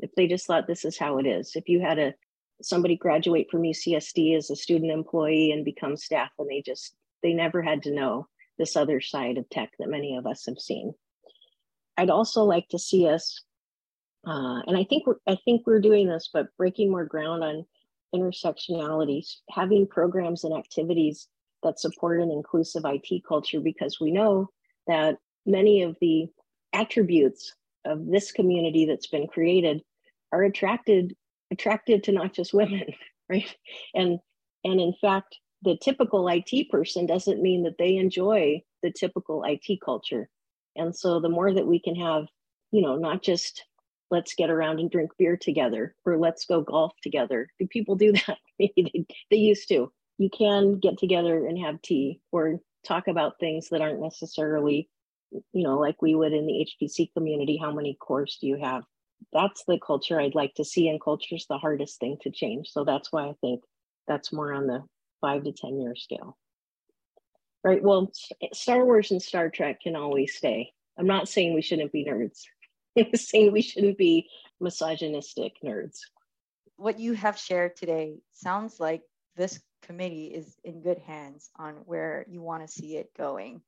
If 0.00 0.10
they 0.16 0.26
just 0.26 0.46
thought 0.46 0.66
this 0.66 0.86
is 0.86 0.96
how 0.96 1.18
it 1.18 1.26
is, 1.26 1.56
if 1.56 1.68
you 1.68 1.80
had 1.80 1.98
a 1.98 2.14
somebody 2.62 2.96
graduate 2.96 3.48
from 3.50 3.62
UCSD 3.62 4.36
as 4.36 4.50
a 4.50 4.56
student 4.56 4.92
employee 4.92 5.52
and 5.52 5.64
become 5.64 5.96
staff 5.96 6.30
and 6.38 6.48
they 6.48 6.62
just 6.64 6.94
they 7.22 7.34
never 7.34 7.60
had 7.60 7.82
to 7.82 7.94
know 7.94 8.28
this 8.58 8.76
other 8.76 9.00
side 9.00 9.36
of 9.36 9.48
tech 9.50 9.72
that 9.78 9.90
many 9.90 10.16
of 10.16 10.26
us 10.26 10.46
have 10.46 10.58
seen. 10.58 10.94
I'd 11.98 12.10
also 12.10 12.44
like 12.44 12.68
to 12.68 12.78
see 12.78 13.08
us, 13.08 13.42
uh, 14.26 14.62
and 14.66 14.76
I 14.76 14.84
think 14.84 15.06
we're, 15.06 15.16
I 15.26 15.36
think 15.44 15.66
we're 15.66 15.80
doing 15.80 16.08
this, 16.08 16.30
but 16.32 16.56
breaking 16.56 16.90
more 16.90 17.04
ground 17.04 17.44
on 17.44 17.66
intersectionalities, 18.14 19.36
having 19.50 19.86
programs 19.86 20.44
and 20.44 20.54
activities 20.54 21.28
that 21.62 21.80
support 21.80 22.20
an 22.20 22.30
inclusive 22.30 22.84
IT 22.84 23.22
culture 23.26 23.60
because 23.60 23.98
we 24.00 24.10
know 24.10 24.48
that 24.86 25.16
many 25.44 25.82
of 25.82 25.96
the 26.00 26.26
attributes 26.72 27.54
of 27.84 28.06
this 28.06 28.32
community 28.32 28.86
that's 28.86 29.06
been 29.06 29.26
created 29.26 29.82
are 30.32 30.44
attracted 30.44 31.16
attracted 31.50 32.04
to 32.04 32.12
not 32.12 32.32
just 32.32 32.52
women, 32.52 32.84
right? 33.28 33.54
And 33.94 34.18
and 34.64 34.80
in 34.80 34.94
fact, 35.00 35.38
the 35.62 35.76
typical 35.76 36.28
IT 36.28 36.70
person 36.70 37.06
doesn't 37.06 37.42
mean 37.42 37.64
that 37.64 37.78
they 37.78 37.96
enjoy 37.96 38.62
the 38.82 38.92
typical 38.92 39.44
IT 39.44 39.80
culture. 39.84 40.28
And 40.76 40.94
so 40.94 41.20
the 41.20 41.28
more 41.28 41.52
that 41.52 41.66
we 41.66 41.80
can 41.80 41.96
have, 41.96 42.26
you 42.70 42.82
know, 42.82 42.96
not 42.96 43.22
just 43.22 43.64
let's 44.10 44.34
get 44.34 44.50
around 44.50 44.80
and 44.80 44.90
drink 44.90 45.10
beer 45.18 45.36
together 45.36 45.94
or 46.04 46.18
let's 46.18 46.46
go 46.46 46.62
golf 46.62 46.92
together. 47.02 47.48
Do 47.58 47.66
people 47.66 47.96
do 47.96 48.12
that? 48.26 48.38
they, 48.58 48.72
they 49.30 49.36
used 49.36 49.68
to. 49.68 49.92
You 50.18 50.30
can 50.30 50.78
get 50.78 50.98
together 50.98 51.46
and 51.46 51.58
have 51.58 51.82
tea 51.82 52.20
or 52.32 52.60
talk 52.84 53.08
about 53.08 53.38
things 53.38 53.68
that 53.68 53.80
aren't 53.80 54.00
necessarily, 54.00 54.88
you 55.30 55.62
know, 55.62 55.78
like 55.78 56.00
we 56.02 56.14
would 56.14 56.32
in 56.32 56.46
the 56.46 56.66
HPC 56.82 57.12
community. 57.12 57.56
How 57.56 57.72
many 57.72 57.96
cores 58.00 58.38
do 58.40 58.46
you 58.46 58.56
have? 58.56 58.82
That's 59.32 59.64
the 59.64 59.78
culture 59.84 60.20
I'd 60.20 60.34
like 60.34 60.54
to 60.54 60.64
see, 60.64 60.88
and 60.88 61.00
culture 61.00 61.34
is 61.34 61.46
the 61.48 61.58
hardest 61.58 61.98
thing 61.98 62.18
to 62.22 62.30
change. 62.30 62.68
So 62.70 62.84
that's 62.84 63.12
why 63.12 63.24
I 63.24 63.34
think 63.40 63.62
that's 64.06 64.32
more 64.32 64.52
on 64.52 64.66
the 64.66 64.84
five 65.20 65.44
to 65.44 65.52
10 65.52 65.80
year 65.80 65.94
scale. 65.96 66.36
Right. 67.64 67.82
Well, 67.82 68.10
Star 68.52 68.84
Wars 68.84 69.10
and 69.10 69.20
Star 69.20 69.50
Trek 69.50 69.82
can 69.82 69.96
always 69.96 70.36
stay. 70.36 70.72
I'm 70.96 71.06
not 71.06 71.28
saying 71.28 71.54
we 71.54 71.62
shouldn't 71.62 71.92
be 71.92 72.04
nerds 72.04 72.42
saying 73.14 73.52
we 73.52 73.62
shouldn't 73.62 73.98
be 73.98 74.28
misogynistic 74.60 75.54
nerds. 75.64 75.98
What 76.76 76.98
you 76.98 77.14
have 77.14 77.38
shared 77.38 77.76
today 77.76 78.18
sounds 78.32 78.78
like 78.78 79.02
this 79.36 79.60
committee 79.82 80.26
is 80.26 80.56
in 80.64 80.82
good 80.82 80.98
hands 80.98 81.50
on 81.56 81.74
where 81.86 82.24
you 82.28 82.40
want 82.42 82.66
to 82.66 82.72
see 82.72 82.96
it 82.96 83.10
going. 83.16 83.62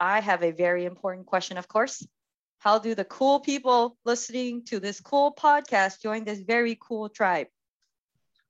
I 0.00 0.20
have 0.20 0.42
a 0.42 0.50
very 0.50 0.84
important 0.84 1.26
question, 1.26 1.58
of 1.58 1.68
course. 1.68 2.06
How 2.58 2.78
do 2.78 2.94
the 2.94 3.04
cool 3.04 3.40
people 3.40 3.96
listening 4.04 4.64
to 4.66 4.78
this 4.78 5.00
cool 5.00 5.34
podcast 5.34 6.00
join 6.00 6.24
this 6.24 6.40
very 6.40 6.78
cool 6.80 7.08
tribe? 7.08 7.48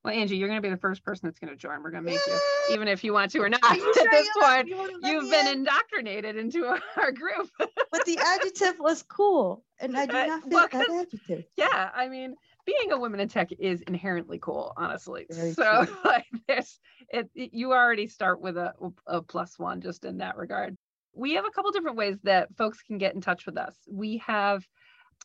Well, 0.04 0.12
Angie, 0.12 0.36
you're 0.36 0.48
going 0.48 0.58
to 0.58 0.62
be 0.62 0.70
the 0.70 0.80
first 0.80 1.04
person 1.04 1.28
that's 1.28 1.38
going 1.38 1.52
to 1.52 1.56
join. 1.56 1.82
We're 1.82 1.92
going 1.92 2.04
to 2.04 2.10
make 2.10 2.20
you, 2.26 2.38
even 2.74 2.88
if 2.88 3.04
you 3.04 3.12
want 3.12 3.30
to 3.32 3.38
or 3.40 3.48
not. 3.48 3.62
At 3.64 3.78
this 4.10 4.28
point, 4.40 4.68
you 4.68 4.98
you've 5.02 5.30
been 5.30 5.46
in? 5.46 5.58
indoctrinated 5.58 6.36
into 6.36 6.66
our 6.96 7.12
group. 7.12 7.50
but 7.58 8.04
the 8.04 8.18
adjective 8.24 8.80
was 8.80 9.02
cool, 9.04 9.64
and 9.80 9.96
I 9.96 10.06
do 10.06 10.16
uh, 10.16 10.26
not 10.26 10.42
fit 10.42 10.52
well, 10.52 10.68
that 10.72 10.90
adjective. 10.90 11.44
Yeah, 11.56 11.90
I 11.94 12.08
mean, 12.08 12.34
being 12.66 12.90
a 12.90 12.98
woman 12.98 13.20
in 13.20 13.28
tech 13.28 13.50
is 13.58 13.80
inherently 13.82 14.38
cool, 14.40 14.72
honestly. 14.76 15.26
Very 15.30 15.52
so, 15.52 15.86
like 16.04 16.26
this, 16.48 16.80
it, 17.08 17.30
it, 17.34 17.50
you 17.52 17.72
already 17.72 18.08
start 18.08 18.40
with 18.40 18.56
a, 18.56 18.74
a 19.06 19.22
plus 19.22 19.58
one 19.58 19.80
just 19.80 20.04
in 20.04 20.18
that 20.18 20.36
regard. 20.36 20.76
We 21.14 21.34
have 21.34 21.44
a 21.44 21.50
couple 21.50 21.70
different 21.70 21.96
ways 21.96 22.16
that 22.24 22.56
folks 22.56 22.82
can 22.82 22.98
get 22.98 23.14
in 23.14 23.20
touch 23.20 23.46
with 23.46 23.56
us. 23.56 23.76
We 23.88 24.18
have, 24.26 24.66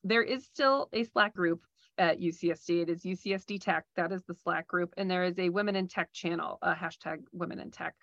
there 0.04 0.24
is 0.24 0.46
still 0.46 0.90
a 0.92 1.06
Slack 1.06 1.34
group 1.34 1.62
at 1.98 2.20
UCSD. 2.20 2.84
It 2.84 2.90
is 2.90 3.04
UCSD 3.04 3.62
Tech. 3.62 3.86
That 3.96 4.12
is 4.12 4.24
the 4.28 4.36
Slack 4.36 4.68
group. 4.68 4.94
And 4.98 5.10
there 5.10 5.24
is 5.24 5.38
a 5.40 5.50
Women 5.50 5.76
in 5.76 5.88
Tech 5.88 6.12
channel, 6.14 6.60
a 6.62 6.74
hashtag 6.74 7.24
Women 7.32 7.60
in 7.60 7.72
Tech. 7.72 7.96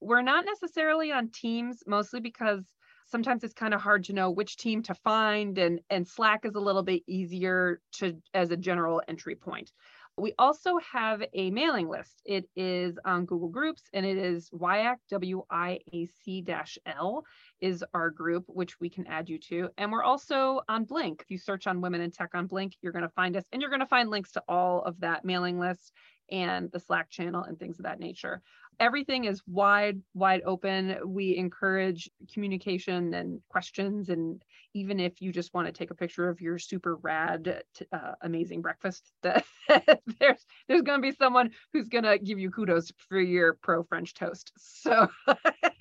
We're 0.00 0.22
not 0.22 0.44
necessarily 0.44 1.12
on 1.12 1.28
teams, 1.28 1.82
mostly 1.86 2.20
because 2.20 2.64
sometimes 3.06 3.44
it's 3.44 3.54
kind 3.54 3.74
of 3.74 3.80
hard 3.80 4.04
to 4.04 4.12
know 4.12 4.30
which 4.30 4.56
team 4.56 4.82
to 4.82 4.94
find 4.94 5.58
and 5.58 5.80
and 5.90 6.06
slack 6.06 6.44
is 6.44 6.54
a 6.54 6.60
little 6.60 6.82
bit 6.82 7.02
easier 7.06 7.80
to 7.92 8.16
as 8.32 8.50
a 8.50 8.56
general 8.56 9.02
entry 9.08 9.34
point 9.34 9.70
we 10.18 10.34
also 10.38 10.78
have 10.78 11.22
a 11.32 11.50
mailing 11.50 11.88
list. 11.88 12.22
It 12.24 12.48
is 12.54 12.98
on 13.04 13.24
Google 13.24 13.48
Groups 13.48 13.82
and 13.92 14.04
it 14.04 14.18
is 14.18 14.50
WIAC, 14.50 14.96
W-I-A-C 15.08 16.46
L 16.86 17.24
is 17.60 17.84
our 17.94 18.10
group, 18.10 18.44
which 18.46 18.78
we 18.78 18.90
can 18.90 19.06
add 19.06 19.28
you 19.28 19.38
to. 19.38 19.70
And 19.78 19.90
we're 19.90 20.02
also 20.02 20.60
on 20.68 20.84
Blink. 20.84 21.22
If 21.22 21.30
you 21.30 21.38
search 21.38 21.66
on 21.66 21.80
Women 21.80 22.02
in 22.02 22.10
Tech 22.10 22.30
on 22.34 22.46
Blink, 22.46 22.74
you're 22.82 22.92
going 22.92 23.04
to 23.04 23.08
find 23.08 23.36
us 23.36 23.44
and 23.52 23.62
you're 23.62 23.70
going 23.70 23.80
to 23.80 23.86
find 23.86 24.10
links 24.10 24.32
to 24.32 24.42
all 24.48 24.82
of 24.82 25.00
that 25.00 25.24
mailing 25.24 25.58
list 25.58 25.92
and 26.32 26.72
the 26.72 26.80
Slack 26.80 27.10
channel 27.10 27.44
and 27.44 27.58
things 27.58 27.78
of 27.78 27.84
that 27.84 28.00
nature. 28.00 28.42
Everything 28.80 29.26
is 29.26 29.42
wide 29.46 30.00
wide 30.14 30.42
open. 30.46 30.96
We 31.06 31.36
encourage 31.36 32.10
communication 32.32 33.14
and 33.14 33.40
questions 33.48 34.08
and 34.08 34.42
even 34.74 34.98
if 34.98 35.20
you 35.20 35.30
just 35.30 35.52
want 35.52 35.66
to 35.66 35.72
take 35.72 35.90
a 35.90 35.94
picture 35.94 36.28
of 36.28 36.40
your 36.40 36.58
super 36.58 36.96
rad 36.96 37.62
uh, 37.92 38.12
amazing 38.22 38.62
breakfast 38.62 39.12
there's 39.22 40.46
there's 40.68 40.82
going 40.82 41.00
to 41.00 41.02
be 41.02 41.14
someone 41.14 41.50
who's 41.72 41.88
going 41.88 42.04
to 42.04 42.18
give 42.18 42.38
you 42.38 42.50
kudos 42.50 42.90
for 43.08 43.20
your 43.20 43.54
pro 43.54 43.82
french 43.82 44.14
toast. 44.14 44.52
So 44.56 45.08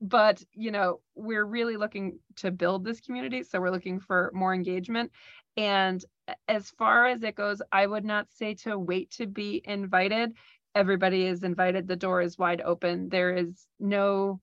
but 0.00 0.42
you 0.52 0.70
know 0.70 1.00
we're 1.14 1.44
really 1.44 1.76
looking 1.76 2.18
to 2.36 2.50
build 2.50 2.84
this 2.84 3.00
community 3.00 3.42
so 3.42 3.60
we're 3.60 3.70
looking 3.70 4.00
for 4.00 4.30
more 4.34 4.54
engagement. 4.54 5.10
And 5.56 6.04
as 6.48 6.70
far 6.70 7.06
as 7.06 7.22
it 7.22 7.34
goes 7.34 7.60
i 7.72 7.86
would 7.86 8.04
not 8.04 8.30
say 8.30 8.54
to 8.54 8.78
wait 8.78 9.10
to 9.12 9.26
be 9.26 9.62
invited. 9.64 10.32
Everybody 10.74 11.26
is 11.26 11.42
invited. 11.42 11.88
The 11.88 11.96
door 11.96 12.22
is 12.22 12.38
wide 12.38 12.60
open. 12.60 13.08
There 13.08 13.34
is 13.34 13.66
no 13.80 14.40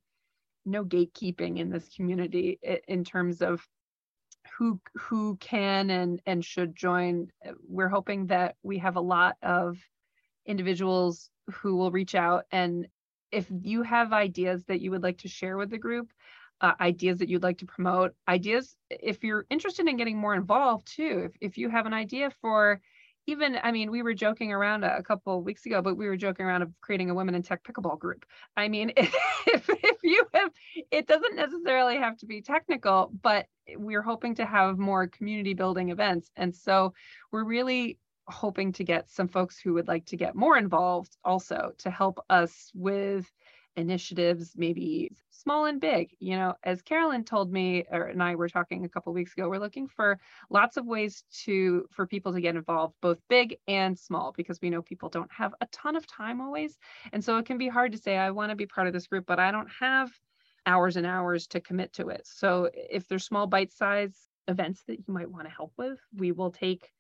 no 0.66 0.84
gatekeeping 0.84 1.58
in 1.58 1.70
this 1.70 1.88
community 1.96 2.60
in 2.88 3.04
terms 3.06 3.42
of 3.42 3.66
who 4.58 4.80
who 4.96 5.38
can 5.38 5.90
and 5.90 6.22
and 6.26 6.44
should 6.44 6.76
join. 6.76 7.30
Uh, 7.46 7.52
we're 7.68 7.90
hoping 7.90 8.28
that 8.28 8.56
we 8.64 8.78
have 8.80 8.98
a 8.98 9.02
lot 9.02 9.36
of 9.42 9.78
individuals 10.46 11.30
who 11.52 11.76
will 11.76 11.92
reach 11.92 12.16
out 12.16 12.46
and 12.52 12.88
if 13.32 13.48
you 13.62 13.84
have 13.84 14.14
ideas 14.14 14.64
that 14.66 14.82
you 14.82 14.92
would 14.92 15.04
like 15.04 15.20
to 15.20 15.28
share 15.28 15.58
with 15.58 15.70
the 15.70 15.78
group 15.78 16.12
uh, 16.60 16.74
ideas 16.80 17.20
that 17.20 17.30
you'd 17.30 17.44
like 17.44 17.60
to 17.60 17.66
promote 17.66 18.14
ideas 18.28 18.76
if 18.90 19.24
you're 19.24 19.46
interested 19.50 19.88
in 19.88 19.98
getting 19.98 20.18
more 20.18 20.34
involved 20.34 20.88
too 20.88 21.24
if, 21.26 21.52
if 21.52 21.58
you 21.58 21.70
have 21.70 21.86
an 21.86 21.94
idea 21.94 22.32
for 22.42 22.82
even 23.28 23.60
i 23.62 23.72
mean 23.72 23.92
we 23.92 24.02
were 24.02 24.14
joking 24.14 24.52
around 24.52 24.84
a, 24.84 24.98
a 24.98 25.04
couple 25.04 25.42
weeks 25.44 25.66
ago 25.66 25.82
but 25.82 25.96
we 25.96 26.08
were 26.08 26.18
joking 26.18 26.46
around 26.46 26.62
of 26.62 26.72
creating 26.82 27.10
a 27.10 27.14
women 27.14 27.36
in 27.36 27.44
tech 27.44 27.64
pickleball 27.64 28.00
group. 28.00 28.26
I 28.56 28.70
mean 28.70 28.92
if, 28.98 29.70
if 29.70 29.98
you 30.04 30.26
have 30.34 30.52
it 30.92 31.08
doesn't 31.08 31.36
necessarily 31.36 31.98
have 31.98 32.18
to 32.18 32.26
be 32.26 32.42
technical 32.42 33.12
but 33.22 33.46
we're 33.76 34.02
hoping 34.02 34.36
to 34.36 34.46
have 34.46 34.78
more 34.78 35.08
community 35.08 35.54
building 35.54 35.90
events. 35.90 36.30
And 36.36 36.56
so 36.56 36.94
we're 37.32 37.44
really 37.44 37.98
hoping 38.30 38.72
to 38.74 38.84
get 38.84 39.10
some 39.10 39.28
folks 39.28 39.60
who 39.60 39.74
would 39.74 39.88
like 39.88 40.06
to 40.06 40.18
get 40.18 40.36
more 40.36 40.58
involved 40.58 41.18
also 41.24 41.72
to 41.78 41.90
help 41.90 42.20
us 42.30 42.72
with 42.74 43.32
initiatives, 43.76 44.54
maybe 44.58 45.12
small 45.30 45.66
and 45.66 45.80
big. 45.80 46.10
You 46.20 46.36
know, 46.36 46.56
as 46.64 46.82
Carolyn 46.82 47.24
told 47.24 47.54
me, 47.54 47.86
or 47.92 48.06
and 48.08 48.24
I 48.24 48.36
were 48.36 48.50
talking 48.50 48.84
a 48.84 48.90
couple 48.90 49.14
weeks 49.14 49.34
ago, 49.34 49.48
we're 49.48 49.60
looking 49.60 49.88
for 49.88 50.20
lots 50.50 50.78
of 50.78 50.86
ways 50.88 51.24
to 51.44 51.86
for 51.92 52.08
people 52.08 52.34
to 52.34 52.42
get 52.42 52.56
involved, 52.56 52.96
both 53.02 53.20
big 53.30 53.58
and 53.68 53.98
small, 53.98 54.34
because 54.36 54.60
we 54.62 54.72
know 54.72 54.82
people 54.82 55.10
don't 55.10 55.32
have 55.32 55.54
a 55.62 55.68
ton 55.68 55.96
of 55.96 56.08
time 56.08 56.42
always, 56.42 56.80
and 57.14 57.24
so 57.24 57.38
it 57.38 57.46
can 57.46 57.60
be 57.60 57.68
hard 57.68 57.92
to 57.92 58.00
say 58.00 58.18
I 58.18 58.32
want 58.32 58.50
to 58.50 58.56
be 58.56 58.66
part 58.66 58.88
of 58.88 58.94
this 58.94 59.08
group, 59.08 59.26
but 59.28 59.40
I 59.40 59.52
don't 59.52 59.70
have 59.80 60.10
hours 60.66 60.98
and 60.98 61.06
hours 61.06 61.48
to 61.48 61.62
commit 61.62 61.94
to 61.94 62.10
it. 62.10 62.26
So 62.26 62.70
if 62.74 63.08
there's 63.08 63.24
small 63.26 63.48
bite-size 63.48 64.28
events 64.48 64.84
that 64.88 64.98
you 64.98 65.14
might 65.14 65.32
want 65.32 65.46
to 65.46 65.54
help 65.54 65.72
with, 65.78 66.00
we 66.16 66.32
will 66.32 66.52
take 66.52 66.92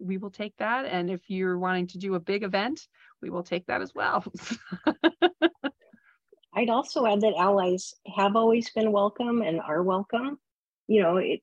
we 0.00 0.18
will 0.18 0.30
take 0.30 0.56
that. 0.58 0.86
And 0.86 1.10
if 1.10 1.20
you're 1.28 1.58
wanting 1.58 1.86
to 1.88 1.98
do 1.98 2.14
a 2.14 2.20
big 2.20 2.42
event, 2.42 2.86
we 3.22 3.30
will 3.30 3.42
take 3.42 3.66
that 3.66 3.82
as 3.82 3.94
well. 3.94 4.24
I'd 6.54 6.70
also 6.70 7.06
add 7.06 7.20
that 7.20 7.34
allies 7.38 7.94
have 8.16 8.34
always 8.34 8.70
been 8.70 8.90
welcome 8.92 9.42
and 9.42 9.60
are 9.60 9.82
welcome. 9.82 10.38
You 10.88 11.02
know, 11.02 11.18
it, 11.18 11.40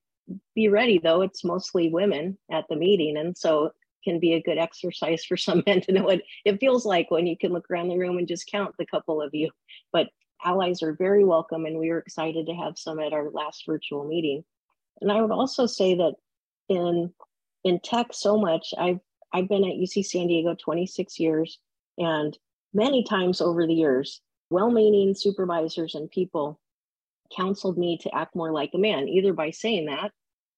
be 0.54 0.68
ready 0.68 0.98
though, 0.98 1.22
it's 1.22 1.44
mostly 1.44 1.88
women 1.88 2.36
at 2.50 2.64
the 2.68 2.76
meeting. 2.76 3.16
And 3.16 3.36
so 3.36 3.70
can 4.04 4.20
be 4.20 4.34
a 4.34 4.42
good 4.42 4.58
exercise 4.58 5.24
for 5.24 5.36
some 5.36 5.62
men 5.66 5.80
to 5.82 5.92
know 5.92 6.04
what 6.04 6.22
it 6.44 6.60
feels 6.60 6.84
like 6.84 7.10
when 7.10 7.26
you 7.26 7.36
can 7.36 7.52
look 7.52 7.70
around 7.70 7.88
the 7.88 7.98
room 7.98 8.18
and 8.18 8.28
just 8.28 8.50
count 8.50 8.74
the 8.78 8.86
couple 8.86 9.22
of 9.22 9.34
you. 9.34 9.50
But 9.92 10.08
allies 10.44 10.82
are 10.82 10.92
very 10.94 11.24
welcome, 11.24 11.66
and 11.66 11.78
we 11.78 11.90
were 11.90 11.98
excited 11.98 12.46
to 12.46 12.54
have 12.54 12.78
some 12.78 13.00
at 13.00 13.12
our 13.12 13.30
last 13.30 13.64
virtual 13.66 14.04
meeting. 14.04 14.44
And 15.00 15.10
I 15.10 15.20
would 15.20 15.30
also 15.30 15.66
say 15.66 15.94
that 15.96 16.14
in 16.68 17.12
in 17.64 17.80
tech 17.80 18.08
so 18.12 18.38
much, 18.38 18.72
I've 18.78 19.00
I've 19.32 19.48
been 19.48 19.64
at 19.64 19.76
UC 19.76 20.06
San 20.06 20.26
Diego 20.26 20.56
26 20.62 21.20
years, 21.20 21.58
and 21.98 22.36
many 22.72 23.04
times 23.04 23.40
over 23.40 23.66
the 23.66 23.74
years, 23.74 24.20
well 24.50 24.70
meaning 24.70 25.14
supervisors 25.14 25.94
and 25.94 26.10
people 26.10 26.60
counseled 27.36 27.76
me 27.76 27.98
to 27.98 28.14
act 28.14 28.34
more 28.34 28.52
like 28.52 28.70
a 28.74 28.78
man, 28.78 29.08
either 29.08 29.32
by 29.32 29.50
saying 29.50 29.86
that 29.86 30.12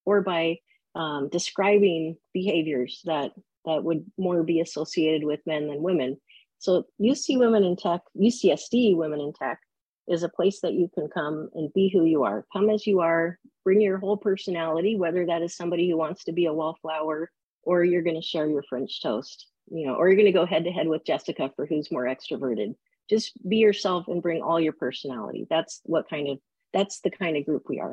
or 0.04 0.22
by 0.22 0.56
um, 0.94 1.28
describing 1.30 2.16
behaviors 2.32 3.00
that 3.04 3.32
that 3.64 3.84
would 3.84 4.04
more 4.16 4.42
be 4.42 4.60
associated 4.60 5.24
with 5.24 5.40
men 5.46 5.68
than 5.68 5.82
women. 5.82 6.18
So 6.58 6.84
UC 7.00 7.38
Women 7.38 7.64
in 7.64 7.76
Tech, 7.76 8.02
UCSD 8.16 8.96
Women 8.96 9.20
in 9.20 9.32
Tech 9.32 9.60
is 10.08 10.22
a 10.22 10.28
place 10.28 10.60
that 10.60 10.74
you 10.74 10.90
can 10.94 11.08
come 11.08 11.48
and 11.54 11.72
be 11.72 11.88
who 11.88 12.04
you 12.04 12.24
are. 12.24 12.44
Come 12.52 12.70
as 12.70 12.86
you 12.86 13.00
are, 13.00 13.38
bring 13.64 13.80
your 13.80 13.98
whole 13.98 14.16
personality, 14.16 14.96
whether 14.96 15.26
that 15.26 15.42
is 15.42 15.56
somebody 15.56 15.88
who 15.88 15.96
wants 15.96 16.24
to 16.24 16.32
be 16.32 16.46
a 16.46 16.52
wallflower 16.52 17.30
or 17.62 17.84
you're 17.84 18.02
going 18.02 18.20
to 18.20 18.26
share 18.26 18.48
your 18.48 18.64
French 18.68 19.02
toast, 19.02 19.46
you 19.70 19.86
know, 19.86 19.94
or 19.94 20.08
you're 20.08 20.16
going 20.16 20.26
to 20.26 20.32
go 20.32 20.46
head 20.46 20.64
to 20.64 20.70
head 20.70 20.88
with 20.88 21.04
Jessica 21.04 21.50
for 21.54 21.66
who's 21.66 21.90
more 21.90 22.04
extroverted. 22.04 22.74
Just 23.08 23.32
be 23.48 23.58
yourself 23.58 24.08
and 24.08 24.22
bring 24.22 24.42
all 24.42 24.60
your 24.60 24.72
personality. 24.72 25.46
That's 25.50 25.80
what 25.84 26.08
kind 26.08 26.28
of 26.28 26.38
that's 26.72 27.00
the 27.00 27.10
kind 27.10 27.36
of 27.36 27.44
group 27.44 27.64
we 27.68 27.80
are. 27.80 27.92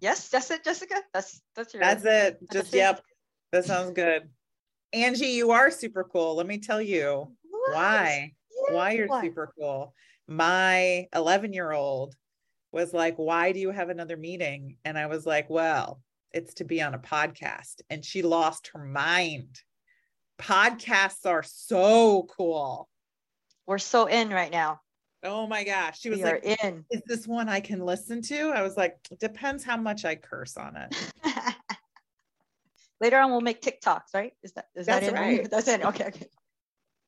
Yes 0.00 0.28
that's 0.28 0.50
it 0.50 0.64
jessica? 0.64 0.96
That's 1.12 1.40
that's 1.56 1.74
your 1.74 1.82
that's 1.82 2.04
it. 2.04 2.38
just 2.52 2.74
yep. 2.74 3.00
That 3.52 3.64
sounds 3.64 3.92
good. 3.92 4.28
Angie 4.92 5.26
you 5.26 5.50
are 5.50 5.70
super 5.70 6.04
cool. 6.04 6.36
Let 6.36 6.46
me 6.46 6.58
tell 6.58 6.80
you 6.80 7.28
what? 7.42 7.74
why 7.74 8.32
yeah. 8.68 8.74
why 8.74 8.92
you're 8.92 9.08
super 9.22 9.52
cool 9.58 9.94
my 10.26 11.06
11 11.14 11.52
year 11.52 11.72
old 11.72 12.14
was 12.72 12.92
like 12.92 13.16
why 13.16 13.52
do 13.52 13.60
you 13.60 13.70
have 13.70 13.88
another 13.88 14.16
meeting 14.16 14.76
and 14.84 14.98
i 14.98 15.06
was 15.06 15.26
like 15.26 15.48
well 15.50 16.00
it's 16.32 16.54
to 16.54 16.64
be 16.64 16.82
on 16.82 16.94
a 16.94 16.98
podcast 16.98 17.80
and 17.90 18.04
she 18.04 18.22
lost 18.22 18.70
her 18.72 18.84
mind 18.84 19.60
podcasts 20.38 21.26
are 21.26 21.42
so 21.42 22.26
cool 22.36 22.88
we're 23.66 23.78
so 23.78 24.06
in 24.06 24.30
right 24.30 24.50
now. 24.50 24.80
Oh 25.22 25.46
my 25.46 25.64
gosh. 25.64 26.00
She 26.00 26.10
was 26.10 26.18
we 26.18 26.24
like, 26.24 26.44
in. 26.44 26.84
Is 26.90 27.02
this 27.06 27.26
one 27.26 27.48
I 27.48 27.60
can 27.60 27.80
listen 27.80 28.20
to? 28.22 28.50
I 28.50 28.62
was 28.62 28.76
like, 28.76 28.96
depends 29.18 29.64
how 29.64 29.78
much 29.78 30.04
I 30.04 30.16
curse 30.16 30.56
on 30.56 30.76
it. 30.76 31.12
Later 33.00 33.18
on, 33.18 33.30
we'll 33.30 33.40
make 33.40 33.62
TikToks, 33.62 34.14
right? 34.14 34.32
Is 34.42 34.52
that 34.52 34.66
is 34.74 34.86
That's 34.86 35.06
that 35.06 35.14
it? 35.14 35.18
Right. 35.18 35.50
That's 35.50 35.68
it. 35.68 35.84
Okay, 35.84 36.06
okay. 36.08 36.26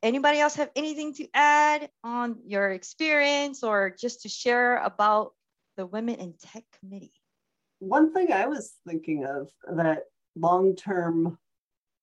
Anybody 0.03 0.39
else 0.41 0.55
have 0.57 0.71
anything 0.77 1.15
to 1.15 1.27
add 1.35 1.89
on 2.05 2.39
your 2.47 2.71
experience 2.71 3.63
or 3.63 3.95
just 3.99 4.23
to 4.23 4.29
share 4.29 4.79
about 4.83 5.33
the 5.77 5.87
Women 5.87 6.17
in 6.17 6.35
Tech 6.41 6.65
Committee? 6.79 7.13
One 7.79 8.13
thing 8.13 8.33
I 8.33 8.47
was 8.47 8.75
thinking 8.87 9.25
of 9.25 9.51
that 9.77 10.05
long 10.35 10.77
term 10.77 11.39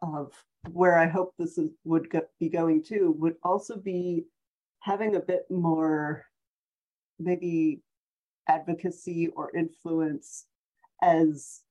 of 0.01 0.33
where 0.71 0.97
I 0.97 1.07
hope 1.07 1.33
this 1.37 1.57
is, 1.57 1.69
would 1.83 2.09
be 2.39 2.49
going 2.49 2.83
to 2.85 3.15
would 3.19 3.35
also 3.43 3.77
be 3.77 4.25
having 4.79 5.15
a 5.15 5.21
bit 5.21 5.43
more 5.49 6.25
maybe 7.19 7.81
advocacy 8.47 9.27
or 9.29 9.55
influence 9.55 10.45
as 11.01 11.61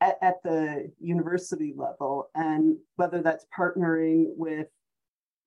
at, 0.00 0.18
at, 0.20 0.42
the 0.42 0.90
university 1.00 1.74
level 1.76 2.28
and 2.34 2.76
whether 2.96 3.22
that's 3.22 3.46
partnering 3.56 4.26
with 4.36 4.68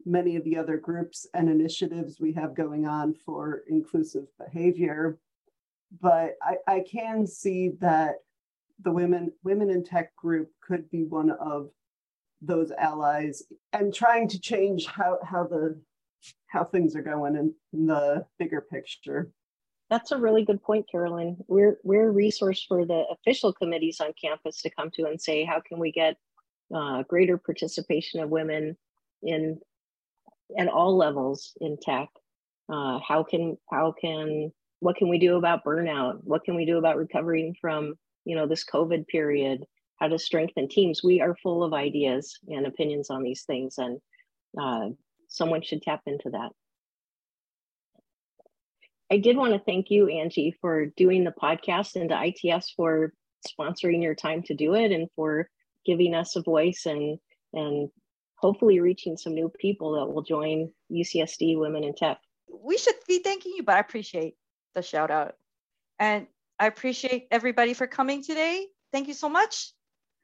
many 0.08 0.36
of 0.36 0.44
the 0.44 0.58
other 0.58 0.78
groups 0.78 1.28
and 1.34 1.50
initiatives 1.50 2.20
we 2.20 2.32
have 2.34 2.56
going 2.56 2.88
on 2.88 3.14
for 3.14 3.64
inclusive 3.68 4.26
behavior 4.40 5.20
but 6.02 6.36
I, 6.42 6.58
I 6.68 6.80
can 6.90 7.26
see 7.26 7.72
that 7.80 8.16
the 8.84 8.92
women 8.92 9.32
women 9.44 9.70
in 9.70 9.84
tech 9.84 10.16
group 10.16 10.52
could 10.62 10.90
be 10.90 11.04
one 11.04 11.32
of 11.32 11.70
those 12.42 12.72
allies 12.72 13.42
and 13.74 13.94
trying 13.94 14.28
to 14.30 14.40
change 14.40 14.86
how 14.86 15.18
how 15.24 15.46
the 15.46 15.80
how 16.48 16.64
things 16.64 16.96
are 16.96 17.02
going 17.02 17.36
in, 17.36 17.54
in 17.74 17.86
the 17.88 18.26
bigger 18.40 18.62
picture. 18.62 19.32
That's 19.90 20.12
a 20.12 20.18
really 20.18 20.44
good 20.44 20.62
point, 20.62 20.86
Carolyn. 20.92 21.38
We're 21.48 21.78
we're 21.84 22.10
a 22.10 22.12
resource 22.12 22.64
for 22.68 22.86
the 22.86 23.06
official 23.10 23.54
committees 23.54 24.02
on 24.02 24.14
campus 24.22 24.62
to 24.62 24.70
come 24.70 24.92
to 24.96 25.06
and 25.06 25.20
say, 25.20 25.46
how 25.46 25.62
can 25.62 25.80
we 25.80 25.92
get 25.92 26.18
uh, 26.76 27.04
greater 27.04 27.38
participation 27.38 28.20
of 28.20 28.30
women 28.30 28.78
in 29.24 29.60
at 30.58 30.68
all 30.68 30.98
levels 30.98 31.54
in 31.62 31.78
tech? 31.82 32.10
Uh, 32.72 33.00
how 33.08 33.24
can 33.24 33.58
how 33.72 33.94
can 34.00 34.52
what 34.80 34.96
can 34.96 35.10
we 35.10 35.20
do 35.20 35.38
about 35.38 35.64
burnout? 35.64 36.20
What 36.24 36.44
can 36.44 36.56
we 36.56 36.66
do 36.66 36.78
about 36.78 36.98
recovering 36.98 37.56
from 37.60 37.96
you 38.26 38.36
know 38.36 38.48
this 38.48 38.66
COVID 38.66 39.08
period? 39.08 39.66
How 40.00 40.08
to 40.08 40.20
strengthen 40.20 40.68
teams? 40.68 41.04
We 41.04 41.22
are 41.22 41.36
full 41.42 41.64
of 41.64 41.74
ideas 41.74 42.38
and 42.48 42.68
opinions 42.68 43.10
on 43.10 43.24
these 43.24 43.44
things, 43.44 43.78
and 43.78 44.00
uh, 44.60 44.90
someone 45.28 45.62
should 45.62 45.82
tap 45.82 46.02
into 46.06 46.30
that. 46.32 46.52
I 49.10 49.18
did 49.18 49.38
want 49.38 49.54
to 49.54 49.60
thank 49.60 49.90
you, 49.90 50.08
Angie, 50.10 50.56
for 50.60 50.88
doing 50.98 51.24
the 51.24 51.32
podcast 51.32 51.96
and 51.96 52.10
to 52.10 52.22
ITS 52.26 52.74
for 52.76 53.14
sponsoring 53.48 54.04
your 54.04 54.16
time 54.16 54.44
to 54.44 54.54
do 54.54 54.74
it 54.74 54.92
and 54.92 55.08
for 55.16 55.50
giving 55.86 56.14
us 56.14 56.36
a 56.36 56.42
voice 56.42 56.86
and 56.86 57.18
and 57.54 57.90
hopefully 58.38 58.80
reaching 58.80 59.18
some 59.18 59.34
new 59.34 59.50
people 59.50 59.94
that 59.94 60.06
will 60.06 60.22
join 60.22 60.72
UCSD 60.92 61.60
Women 61.60 61.84
in 61.84 61.94
Tech. 61.94 62.20
We 62.48 62.78
should 62.78 62.96
be 63.08 63.20
thanking 63.20 63.54
you, 63.56 63.64
but 63.64 63.76
I 63.76 63.80
appreciate 63.80 64.36
the 64.76 64.82
shout 64.82 65.12
out. 65.12 65.36
And 66.00 66.28
I 66.60 66.68
appreciate 66.68 67.28
everybody 67.32 67.74
for 67.74 67.88
coming 67.88 68.24
today. 68.24 68.68
Thank 68.92 69.08
you 69.08 69.14
so 69.14 69.28
much. 69.28 69.74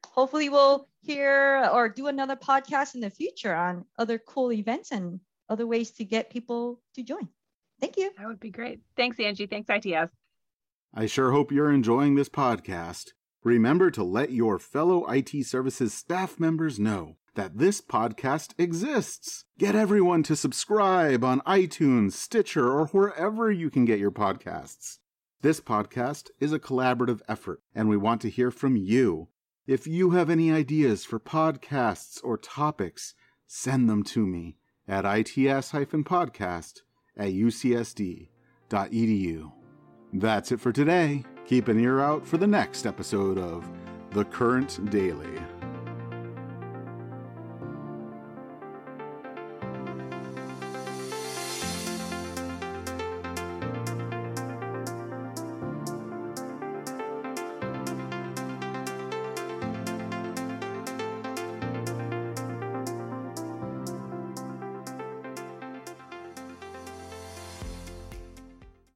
Hopefully, 0.06 0.49
we'll 0.49 0.88
hear 1.02 1.69
or 1.71 1.89
do 1.89 2.08
another 2.08 2.36
podcast 2.36 2.95
in 2.95 3.02
the 3.02 3.10
future 3.10 3.54
on 3.54 3.86
other 3.97 4.19
cool 4.19 4.52
events 4.52 4.91
and 4.91 5.19
other 5.49 5.65
ways 5.65 5.91
to 5.91 6.06
get 6.06 6.30
people 6.30 6.82
to 6.95 7.04
join. 7.04 7.28
Thank 7.80 7.97
you. 7.97 8.12
That 8.17 8.28
would 8.28 8.39
be 8.39 8.52
great. 8.52 8.82
Thanks, 8.95 9.19
Angie. 9.19 9.47
Thanks, 9.47 9.69
ITS. 9.69 10.12
I 10.93 11.06
sure 11.08 11.32
hope 11.32 11.52
you're 11.52 11.71
enjoying 11.71 12.15
this 12.15 12.30
podcast. 12.30 13.12
Remember 13.43 13.89
to 13.91 14.04
let 14.04 14.32
your 14.32 14.60
fellow 14.60 15.06
IT 15.10 15.45
services 15.45 15.93
staff 15.93 16.39
members 16.39 16.80
know 16.80 17.17
that 17.36 17.58
this 17.58 17.82
podcast 17.82 18.52
exists. 18.58 19.46
Get 19.58 19.76
everyone 19.76 20.24
to 20.24 20.36
subscribe 20.36 21.24
on 21.24 21.41
iTunes, 21.41 22.13
Stitcher, 22.13 22.72
or 22.72 22.88
wherever 22.88 23.52
you 23.52 23.69
can 23.69 23.86
get 23.86 24.00
your 24.00 24.12
podcasts. 24.12 25.00
This 25.41 25.60
podcast 25.60 26.30
is 26.39 26.54
a 26.54 26.60
collaborative 26.60 27.22
effort, 27.28 27.62
and 27.76 27.89
we 27.89 27.98
want 27.98 28.22
to 28.22 28.30
hear 28.30 28.52
from 28.52 28.76
you. 28.78 29.30
If 29.65 29.88
you 29.88 30.12
have 30.12 30.30
any 30.30 30.52
ideas 30.52 31.06
for 31.06 31.19
podcasts 31.19 32.19
or 32.24 32.38
topics, 32.38 33.13
send 33.48 33.89
them 33.89 34.04
to 34.04 34.26
me 34.26 34.58
at 34.88 35.06
its-podcast 35.06 36.82
at 37.15 37.30
ucsd.edu. 37.30 38.30
That's 40.13 40.52
it 40.52 40.60
for 40.60 40.72
today. 40.72 41.24
Keep 41.46 41.67
an 41.67 41.80
ear 41.80 42.00
out 42.00 42.26
for 42.26 42.38
the 42.38 42.48
next 42.48 42.86
episode 42.86 43.38
of 43.38 43.69
The 44.12 44.26
Current 44.26 44.89
Daily. 44.89 45.39